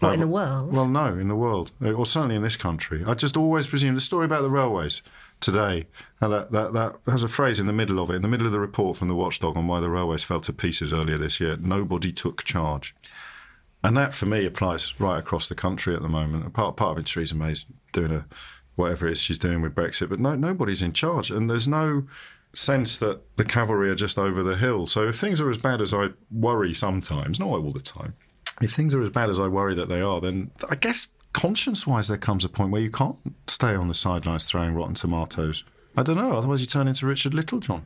[0.00, 0.72] What, in the world?
[0.72, 3.02] Well, no, in the world, Uh, or certainly in this country.
[3.06, 5.02] I just always presume the story about the railways
[5.40, 5.86] today.
[6.20, 8.46] Now that, that that has a phrase in the middle of it, in the middle
[8.46, 11.40] of the report from the watchdog on why the railways fell to pieces earlier this
[11.40, 11.56] year.
[11.60, 12.94] Nobody took charge,
[13.82, 16.52] and that for me applies right across the country at the moment.
[16.52, 18.26] Part part of it, Theresa May's doing a
[18.78, 22.04] whatever it is she's doing with Brexit, but no, nobody's in charge, and there's no
[22.54, 24.86] sense that the cavalry are just over the hill.
[24.86, 28.14] So if things are as bad as I worry sometimes, not all the time,
[28.62, 32.08] if things are as bad as I worry that they are, then I guess conscience-wise
[32.08, 33.16] there comes a point where you can't
[33.46, 35.64] stay on the sidelines throwing rotten tomatoes.
[35.96, 36.36] I don't know.
[36.36, 37.84] Otherwise, you turn into Richard Littlejohn.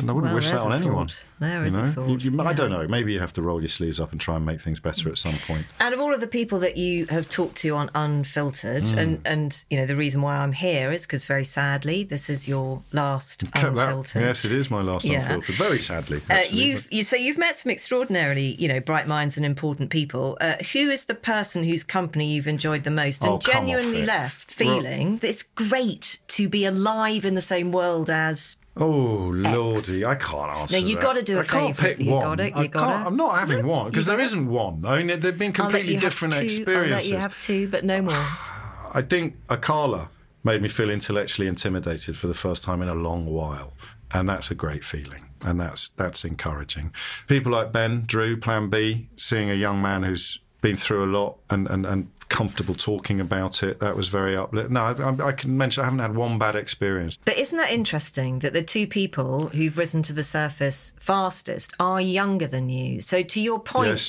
[0.00, 1.06] And I wouldn't Well, wish that on anyone.
[1.08, 1.24] thought.
[1.38, 2.88] There is you a thought, You- you- I don't know.
[2.88, 5.18] Maybe you have to roll your sleeves up and try and make things better at
[5.18, 5.64] some point.
[5.80, 8.98] Out of all of the people that you have talked to on Unfiltered, Hmm.
[8.98, 12.48] and and you know the reason why I'm here is because very sadly this is
[12.48, 14.22] your last Kept that- Unfiltered.
[14.22, 15.20] Yes, it is my last Yeah.
[15.22, 15.54] unfiltered.
[15.54, 16.20] Very sadly.
[16.28, 20.36] Uh, you've you, so you've met some extraordinarily, you know, bright minds and important people.
[20.40, 24.04] Uh, who is the person whose company you've enjoyed the most and Oh, come genuinely
[24.04, 28.56] left feeling that it's great to be alive in the same world as?
[28.76, 30.80] Oh lordy, I can't answer.
[30.80, 31.02] No, you that.
[31.02, 32.22] gotta do a I can't pick You one.
[32.22, 34.84] gotta- you I can't, I'm not having one because there isn't one.
[34.86, 36.38] I mean, they've been completely different two.
[36.38, 37.10] I'll experiences.
[37.10, 38.14] let you have two, but no more.
[38.94, 40.08] I think Akala
[40.44, 43.72] made me feel intellectually intimidated for the first time in a long while.
[44.14, 45.30] And that's a great feeling.
[45.44, 46.92] And that's that's encouraging.
[47.28, 51.38] People like Ben, Drew, Plan B, seeing a young man who's been through a lot
[51.50, 54.72] and, and, and comfortable talking about it, that was very uplifting.
[54.72, 57.18] No, I, I can mention I haven't had one bad experience.
[57.24, 62.00] But isn't that interesting that the two people who've risen to the surface fastest are
[62.00, 63.00] younger than you?
[63.02, 63.82] So, to your point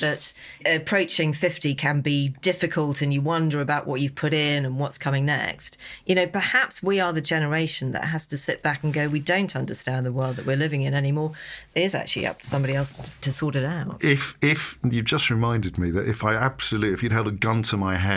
[0.64, 4.78] that approaching 50 can be difficult and you wonder about what you've put in and
[4.78, 8.82] what's coming next, you know, perhaps we are the generation that has to sit back
[8.82, 11.32] and go, we don't understand the world that we're living in anymore.
[11.74, 14.02] It is actually up to somebody else to, to sort it out.
[14.02, 17.62] If if you just reminded me that if I absolutely if you'd held a gun
[17.64, 18.13] to my head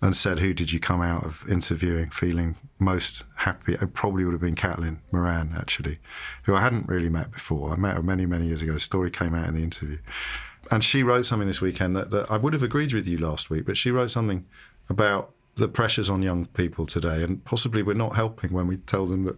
[0.00, 4.32] and said who did you come out of interviewing feeling most happy, it probably would
[4.32, 5.98] have been Caitlin Moran actually,
[6.44, 7.72] who I hadn't really met before.
[7.72, 8.72] I met her many many years ago.
[8.72, 9.98] The story came out in the interview,
[10.70, 13.50] and she wrote something this weekend that, that I would have agreed with you last
[13.50, 14.46] week, but she wrote something
[14.88, 19.06] about the pressures on young people today, and possibly we're not helping when we tell
[19.06, 19.36] them that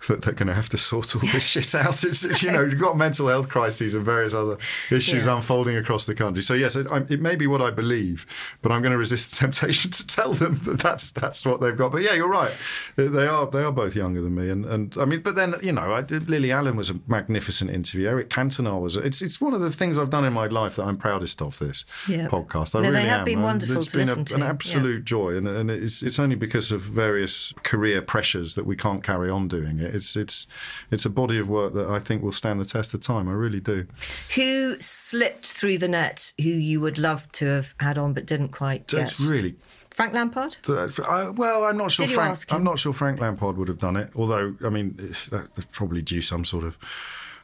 [0.08, 2.02] that they're going to have to sort all this shit out.
[2.04, 4.56] It's, it's, you know, you've got mental health crises and various other
[4.90, 5.26] issues Yes.
[5.26, 6.42] unfolding across the country.
[6.42, 8.26] So yes, it, I'm- it may be what I believe,
[8.62, 11.76] but I'm going to resist the temptation to tell them that that's that's what they've
[11.76, 11.92] got.
[11.92, 12.52] But yeah, you're right.
[12.96, 15.72] They are they are both younger than me, and, and I mean, but then you
[15.72, 18.08] know, I Lily Allen was a magnificent interview.
[18.08, 18.96] Eric Cantona was.
[18.96, 21.58] It's it's one of the things I've done in my life that I'm proudest of.
[21.58, 22.28] This Yeah.
[22.28, 22.74] podcast.
[22.74, 23.24] I No, they really have am.
[23.24, 24.48] been wonderful It's to been listen a, to, an yeah.
[24.48, 29.02] absolute joy, and, and it's it's only because of various career pressures that we can't
[29.02, 29.89] carry on doing it.
[29.94, 30.46] It's it's
[30.90, 33.28] it's a body of work that I think will stand the test of time.
[33.28, 33.86] I really do.
[34.34, 38.50] Who slipped through the net who you would love to have had on but didn't
[38.50, 39.18] quite get?
[39.20, 39.56] Really
[39.90, 40.56] Frank Lampard?
[40.68, 42.04] Uh, I, well, I'm not sure.
[42.04, 42.58] Did you Frank, ask him?
[42.58, 44.10] I'm not sure Frank Lampard would have done it.
[44.14, 46.78] Although, I mean, eh, that, that's probably due some sort of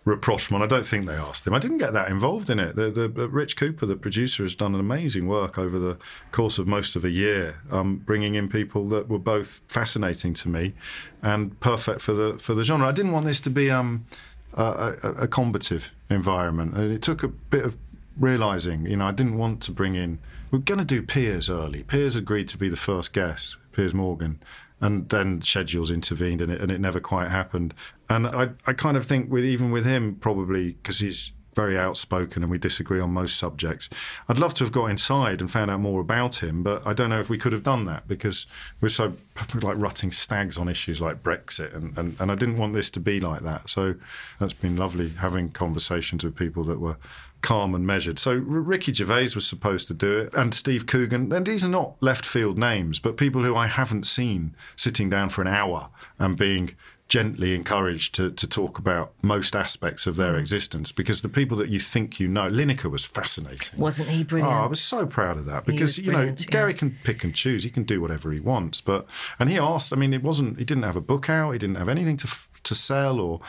[0.07, 0.63] rapprochement.
[0.63, 1.53] I don't think they asked him.
[1.53, 2.77] I didn't get that involved in it.
[2.77, 5.99] The, the, the Rich Cooper, the producer, has done an amazing work over the
[6.31, 10.49] course of most of a year, um, bringing in people that were both fascinating to
[10.49, 10.75] me
[11.23, 12.87] and perfect for the for the genre.
[12.87, 14.07] I didn't want this to be um,
[14.55, 17.77] a, a, a combative environment, and it took a bit of
[18.17, 18.87] realizing.
[18.87, 20.21] You know, I didn't want to bring in.
[20.53, 21.83] We're going to do Piers early.
[21.83, 24.41] Piers agreed to be the first guest, Piers Morgan,
[24.81, 27.75] and then schedules intervened, and it, and it never quite happened.
[28.11, 32.43] And I, I kind of think with even with him, probably because he's very outspoken
[32.43, 33.89] and we disagree on most subjects.
[34.29, 37.11] I'd love to have got inside and found out more about him, but I don't
[37.11, 38.47] know if we could have done that because
[38.81, 39.15] we're so
[39.63, 43.01] like rutting stags on issues like Brexit, and, and, and I didn't want this to
[43.01, 43.69] be like that.
[43.71, 43.95] So
[44.39, 46.99] that's been lovely having conversations with people that were
[47.41, 48.19] calm and measured.
[48.19, 51.95] So Ricky Gervais was supposed to do it, and Steve Coogan, and these are not
[52.01, 55.89] left field names, but people who I haven't seen sitting down for an hour
[56.19, 56.77] and being
[57.09, 60.41] gently encouraged to, to talk about most aspects of their mm.
[60.41, 63.79] existence because the people that you think you know, Lineker was fascinating.
[63.79, 64.53] Wasn't he brilliant?
[64.53, 66.33] Oh, I was so proud of that because you know yeah.
[66.33, 67.63] Gary can pick and choose.
[67.63, 68.81] He can do whatever he wants.
[68.81, 69.07] But
[69.39, 69.93] and he asked.
[69.93, 70.59] I mean, it wasn't.
[70.59, 71.53] He didn't have a book out.
[71.53, 73.21] He didn't have anything to f- to sell.
[73.21, 73.41] Or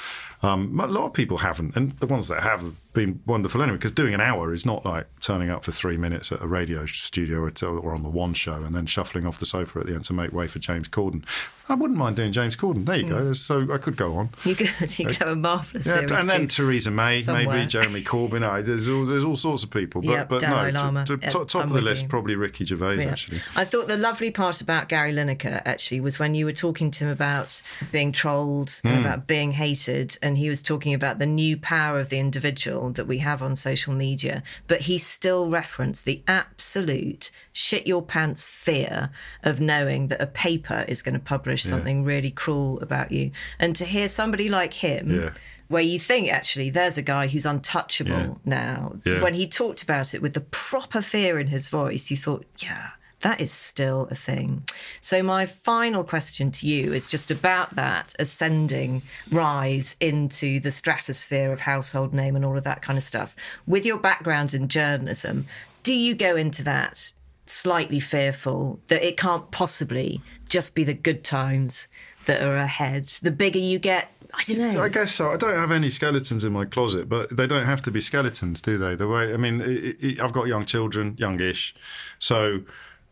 [0.43, 3.77] um, a lot of people haven't, and the ones that have have been wonderful anyway.
[3.77, 6.85] Because doing an hour is not like turning up for three minutes at a radio
[6.85, 9.87] studio or, to, or on the One Show and then shuffling off the sofa at
[9.87, 11.23] the end to make way for James Corden.
[11.69, 12.85] I wouldn't mind doing James Corden.
[12.85, 13.15] There you go.
[13.15, 13.35] Mm.
[13.47, 14.29] So I could go on.
[14.43, 14.69] You could,
[14.99, 16.47] you could have a marvellous Yeah, series and then.
[16.49, 17.45] Theresa May, somewhere.
[17.47, 18.43] maybe Jeremy Corbyn.
[18.43, 21.05] I, there's all there's all sorts of people, but Yeah, but Dalai no, Lama.
[21.05, 22.09] to, to, Yeah, top, I'm of the list you.
[22.09, 23.11] probably Ricky Gervais Yeah.
[23.11, 23.39] actually.
[23.55, 27.05] I thought the lovely part about Gary Lineker actually was when you were talking to
[27.05, 28.87] him about being trolled Hmm.
[28.89, 32.89] and about being hated, and he was talking about the new power of the individual
[32.91, 38.45] that we have on social media, but he still referenced the absolute shit your pants
[38.47, 39.09] fear
[39.43, 43.31] of knowing that a paper is going to publish something really cruel about you.
[43.59, 45.21] And to hear somebody like him.
[45.21, 45.29] Yeah.
[45.69, 48.33] Where you think actually there's a guy who's untouchable Yeah.
[48.45, 48.95] now.
[49.05, 49.21] Yeah.
[49.21, 52.91] When he talked about it with the proper fear in his voice, you thought, yeah,
[53.19, 54.63] that is still a thing.
[55.01, 61.51] So, my final question to you is just about that ascending rise into the stratosphere
[61.51, 63.35] of household name and all of that kind of stuff.
[63.65, 65.47] With your background in journalism,
[65.83, 67.11] do you go into that
[67.45, 71.87] slightly fearful that it can't possibly just be the good times
[72.27, 73.05] that are ahead.
[73.05, 74.83] The bigger you get, I don't know.
[74.83, 75.31] I guess so.
[75.31, 78.61] I don't have any skeletons in my closet, but they don't have to be skeletons,
[78.61, 78.95] do they?
[78.95, 79.61] The way I mean,
[80.21, 81.75] I've got young children, youngish,
[82.19, 82.61] so.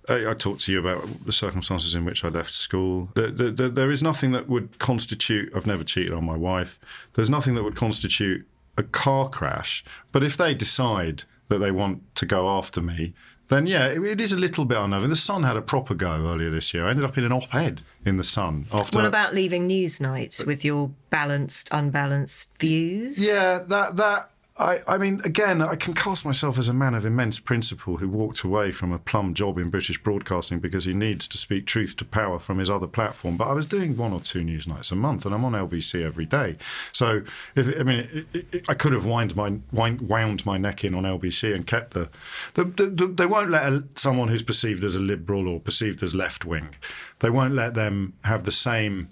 [0.07, 3.09] I, I talked to you about the circumstances in which I left school.
[3.15, 5.51] There, there, there is nothing that would constitute.
[5.55, 6.79] I've never cheated on my wife.
[7.15, 8.45] There's nothing that would constitute
[8.77, 9.83] a car crash.
[10.11, 13.15] But if they decide that they want to go after me,
[13.47, 15.09] then yeah, it, it is a little bit unnerving.
[15.09, 16.87] The Sun had a proper go earlier this year.
[16.87, 18.97] I ended up in an op-ed in the Sun after.
[18.97, 23.25] What about leaving Newsnight with your balanced, unbalanced views?
[23.25, 27.05] Yeah, that that I, I mean, again, I can cast myself as a man of
[27.05, 31.27] immense principle who walked away from a plum job in British broadcasting because he needs
[31.27, 33.35] to speak truth to power from his other platform.
[33.35, 36.03] But I was doing one or two news nights a month, and I'm on LBC
[36.03, 36.55] every day.
[36.93, 37.23] So,
[37.55, 41.03] if I mean, it, it, I could have wound my wound my neck in on
[41.03, 42.09] LBC and kept the.
[42.53, 46.01] the, the, the they won't let a, someone who's perceived as a liberal or perceived
[46.01, 46.69] as left wing.
[47.19, 49.09] They won't let them have the same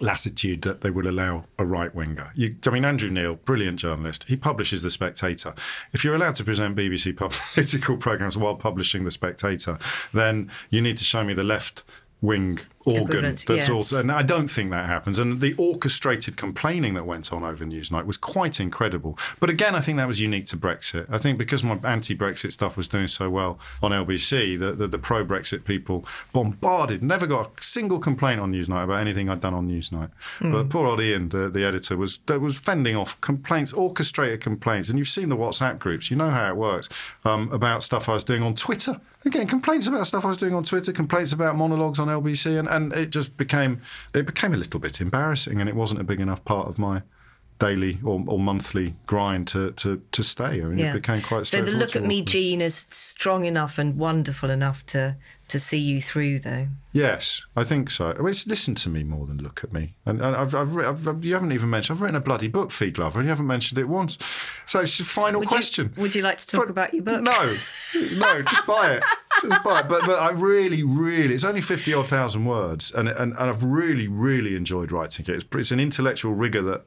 [0.00, 2.32] lassitude that they would allow a right winger.
[2.36, 5.54] I mean, Andrew Neil, brilliant journalist, he publishes The Spectator.
[5.92, 7.16] If you're allowed to present BBC
[7.54, 9.78] political programmes while publishing The Spectator,
[10.12, 11.84] then you need to show me the left
[12.20, 13.68] wing organ that's yes.
[13.68, 15.18] also and I don't think that happens.
[15.18, 19.18] And the orchestrated complaining that went on over Newsnight was quite incredible.
[19.40, 21.06] But again I think that was unique to Brexit.
[21.10, 24.98] I think because my anti-Brexit stuff was doing so well on LBC the, the, the
[24.98, 29.68] pro-Brexit people bombarded never got a single complaint on Newsnight about anything I'd done on
[29.68, 30.52] Newsnight mm.
[30.52, 34.88] but poor old Ian the, the editor was was fending off complaints orchestrated complaints.
[34.88, 36.88] And you've seen the WhatsApp groups you know how it works
[37.24, 39.00] um, about stuff I was doing on Twitter.
[39.24, 42.68] Again complaints about stuff I was doing on Twitter complaints about monologues on LBC and
[42.76, 43.80] and it just became
[44.14, 47.02] it became a little bit embarrassing, and it wasn't a big enough part of my
[47.58, 50.60] daily or, or monthly grind to, to, to stay.
[50.60, 50.90] I mean, yeah.
[50.90, 51.46] it became quite.
[51.46, 55.16] So the look at me gene is strong enough and wonderful enough to
[55.48, 56.66] to see you through, though.
[56.92, 58.10] Yes, I think so.
[58.10, 59.94] I mean, listen to me more than look at me.
[60.06, 61.96] And, and I've, I've, I've, you haven't even mentioned.
[61.96, 64.18] I've written a bloody book, Fi Glover, and you haven't mentioned it once.
[64.66, 65.92] So it's final would question.
[65.94, 67.22] You, would you like to talk For, about your book?
[67.22, 67.56] No,
[68.16, 69.02] no, just buy it.
[69.42, 69.88] Just buy it.
[69.88, 73.62] But, but I really, really, it's only fifty odd thousand words, and, and and I've
[73.62, 75.34] really, really enjoyed writing it.
[75.34, 76.84] It's, it's an intellectual rigor that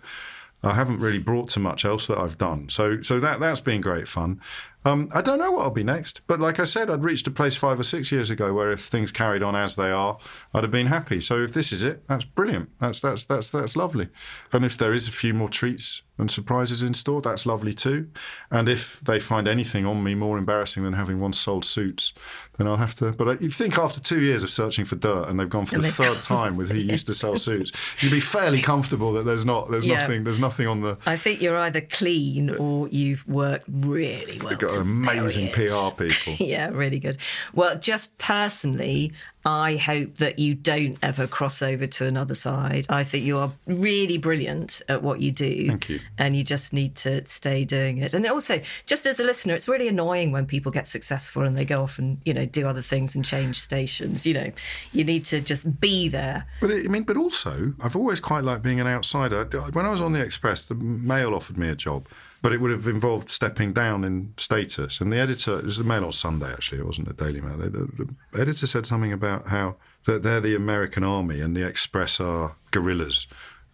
[0.63, 2.67] I haven't really brought to much else that I've done.
[2.67, 4.41] So so that that's been great fun.
[4.85, 7.31] Um, I don't know what I'll be next, but like I said, I'd reached a
[7.31, 10.17] place five or six years ago where if things carried on as they are,
[10.53, 11.19] I'd have been happy.
[11.19, 12.69] So if this is it, that's brilliant.
[12.79, 14.07] That's that's that's that's lovely.
[14.53, 18.09] And if there is a few more treats and surprises in store, that's lovely too.
[18.51, 22.13] And if they find anything on me more embarrassing than having once sold suits,
[22.57, 23.11] then I'll have to.
[23.11, 25.87] But you think after two years of searching for dirt and they've gone for the
[25.87, 26.91] third time with who yes.
[26.91, 29.99] used to sell suits, you'd be fairly comfortable that there's not there's yeah.
[29.99, 30.97] nothing there's nothing on the.
[31.05, 34.68] I think you're either clean or you've worked really well.
[34.75, 36.33] You've got amazing PR people.
[36.45, 37.17] yeah, really good.
[37.53, 39.13] Well, just personally,
[39.45, 42.85] I hope that you don't ever cross over to another side.
[42.89, 45.67] I think you are really brilliant at what you do.
[45.67, 45.99] Thank you.
[46.17, 48.13] And you just need to stay doing it.
[48.13, 51.63] And also, just as a listener, it's really annoying when people get successful and they
[51.63, 54.27] go off and, you know, do other things and change stations.
[54.27, 54.51] You know,
[54.91, 56.45] you need to just be there.
[56.59, 59.45] But I mean, but also, I've always quite liked being an outsider.
[59.71, 62.07] When I was on the Express, the Mail offered me a job
[62.41, 65.01] but it would have involved stepping down in status.
[65.01, 67.57] And the editor, it was the Mail on Sunday actually, it wasn't the Daily Mail.
[67.57, 69.75] The, the, the editor said something about how
[70.05, 73.27] that they're the American army and the Express are guerrillas,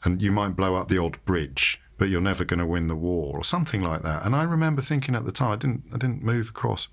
[0.03, 2.95] and you might blow up the odd bridge, but you're never going to win the
[2.95, 4.26] war, or something like that.
[4.26, 6.88] And I remember thinking at the time, I didn't, I didn't move across.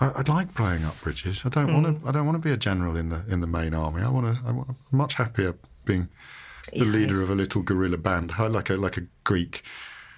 [0.00, 1.42] I, would like blowing up bridges.
[1.44, 1.82] I don't mm.
[1.82, 2.08] want to.
[2.08, 4.02] I don't want to be a general in the in the main army.
[4.02, 4.42] I want to.
[4.46, 6.08] I'm much happier being
[6.72, 6.86] the yes.
[6.86, 9.62] leader of a little guerrilla band, like a like a Greek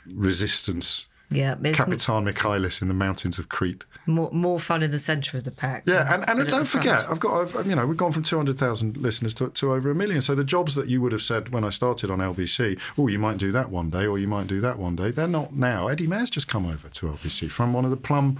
[0.07, 1.07] resistance.
[1.31, 3.85] Yeah, Kapitan Michaelis in the mountains of Crete.
[4.07, 5.85] More, more fun in the centre of the pack.
[5.87, 9.35] Yeah, and, and don't forget, I've got, I've, you know, we've gone from 200,000 listeners
[9.35, 10.21] to, to over a million.
[10.21, 13.19] So the jobs that you would have said when I started on LBC, oh, you
[13.19, 15.89] might do that one day, or you might do that one day, they're not now.
[15.89, 18.39] Eddie Mair's just come over to LBC from one of the Plum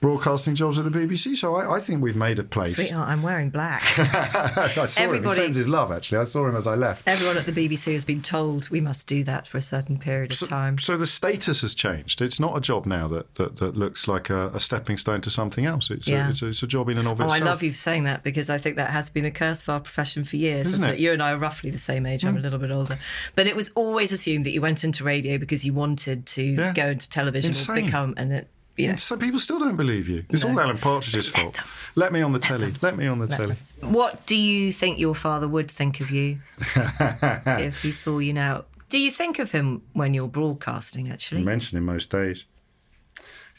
[0.00, 1.36] broadcasting jobs at the BBC.
[1.36, 2.76] So I, I think we've made a place.
[2.76, 3.82] Sweetheart, I'm wearing black.
[3.98, 5.28] I saw Everybody, him.
[5.28, 6.18] He sends his love, actually.
[6.18, 7.06] I saw him as I left.
[7.06, 10.32] Everyone at the BBC has been told we must do that for a certain period
[10.32, 10.78] of so, time.
[10.78, 12.22] So the status has changed.
[12.22, 15.30] It's not a job now that, that, that looks like a, a, stepping stone to
[15.30, 15.90] something else.
[15.90, 16.28] It's, yeah.
[16.28, 17.42] a, it's, a, it's, a, job in and of oh, itself.
[17.42, 19.80] I love you saying that because I think that has been the curse of our
[19.80, 20.68] profession for years.
[20.68, 20.94] Isn't it?
[20.94, 21.00] it?
[21.00, 22.22] You and I are roughly the same age.
[22.22, 22.28] Mm.
[22.28, 22.96] I'm a little bit older.
[23.34, 26.72] But it was always assumed that you went into radio because you wanted to yeah.
[26.72, 27.76] go into television Insane.
[27.76, 28.46] or become an
[28.80, 28.94] yeah.
[28.96, 30.24] Some people still don't believe you.
[30.28, 30.50] It's no.
[30.50, 31.58] all Alan Partridge's fault.
[31.94, 32.72] Let me on the telly.
[32.80, 33.56] Let me on the Let telly.
[33.80, 33.92] Them.
[33.92, 36.40] What do you think your father would think of you
[36.76, 38.64] if he saw you now?
[38.88, 41.40] Do you think of him when you're broadcasting, actually?
[41.40, 42.46] You mention him most days.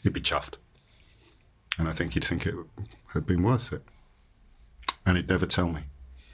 [0.04, 0.56] He'd be chuffed.
[1.78, 2.56] And I think he'd think it
[3.14, 3.82] had been worth it.
[5.06, 5.82] And he'd never tell me.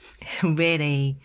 [0.42, 1.16] really?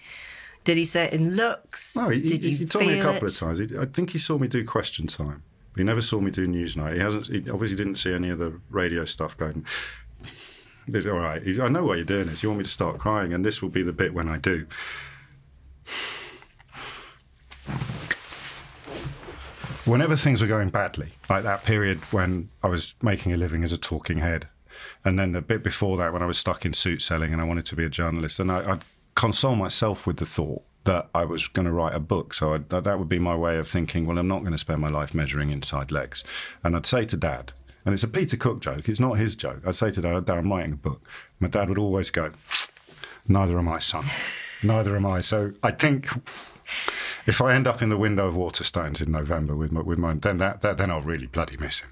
[0.64, 1.96] Did he say it in looks?
[1.98, 3.32] No, he, Did he, you he told me a couple it?
[3.32, 3.74] of times.
[3.74, 5.44] I think he saw me do question time.
[5.76, 6.94] He never saw me do Newsnight.
[6.94, 7.28] He hasn't.
[7.28, 9.66] He obviously didn't see any of the radio stuff going.
[10.94, 11.42] All right.
[11.42, 12.44] He's, I know what you're doing is.
[12.44, 14.68] You want me to start crying, and this will be the bit when I do.
[19.86, 23.72] Whenever things were going badly, like that period when I was making a living as
[23.72, 24.48] a talking head,
[25.04, 27.46] and then a bit before that when I was stuck in suit selling and I
[27.46, 28.82] wanted to be a journalist, and I, I'd
[29.16, 32.34] console myself with the thought that I was going to write a book.
[32.34, 34.06] So I'd, that that would be my way of thinking.
[34.06, 36.24] Well, I'm not going to spend my life measuring inside legs.
[36.64, 37.54] And I'd say to Dad,
[37.86, 38.88] and it's a Peter Cook joke.
[38.88, 39.62] It's not his joke.
[39.66, 41.08] I'd say to Dad, Dad, I'm writing a book.
[41.40, 42.32] My dad would always go,
[43.28, 44.06] Neither am I, son.
[44.64, 45.22] Neither am I.
[45.22, 46.08] So I think
[47.26, 50.14] if I end up in the window of Waterstones in November with my, with my
[50.14, 51.92] then that, that then I'll really bloody miss him.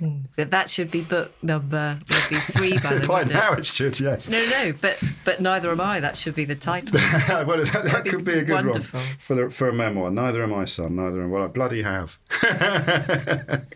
[0.00, 0.24] Mm.
[0.36, 3.98] That that should be book number would be three by the By now it should,
[4.00, 4.28] yes.
[4.28, 6.00] No, no, but but neither am I.
[6.00, 6.98] That should be the title.
[7.46, 8.98] well, that, that could be a good wonderful.
[8.98, 10.10] one for the, for a memoir.
[10.10, 10.96] Neither am I, son.
[10.96, 11.30] Neither am.
[11.30, 12.18] Well, I bloody have.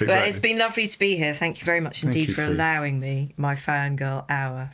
[0.00, 1.32] Well, it's been lovely to be here.
[1.32, 4.72] Thank you very much indeed you, for allowing me my fangirl hour.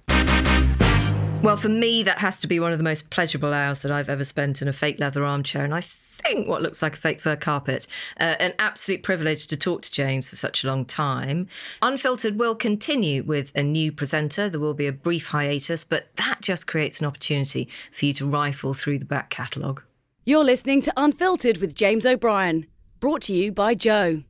[1.43, 4.09] Well, for me, that has to be one of the most pleasurable hours that I've
[4.09, 5.81] ever spent in a fake leather armchair, and I
[6.25, 7.87] think what looks like a fake fur carpet.
[8.18, 11.49] Uh, an absolute privilege to talk to James for such a long time.
[11.83, 14.49] Unfiltered will continue with a new presenter.
[14.49, 18.27] There will be a brief hiatus, but that just creates an opportunity for you to
[18.27, 19.83] rifle through the back catalogue.
[20.25, 22.66] You're listening to Unfiltered with James O'Brien,
[22.99, 24.22] brought to you by Joe.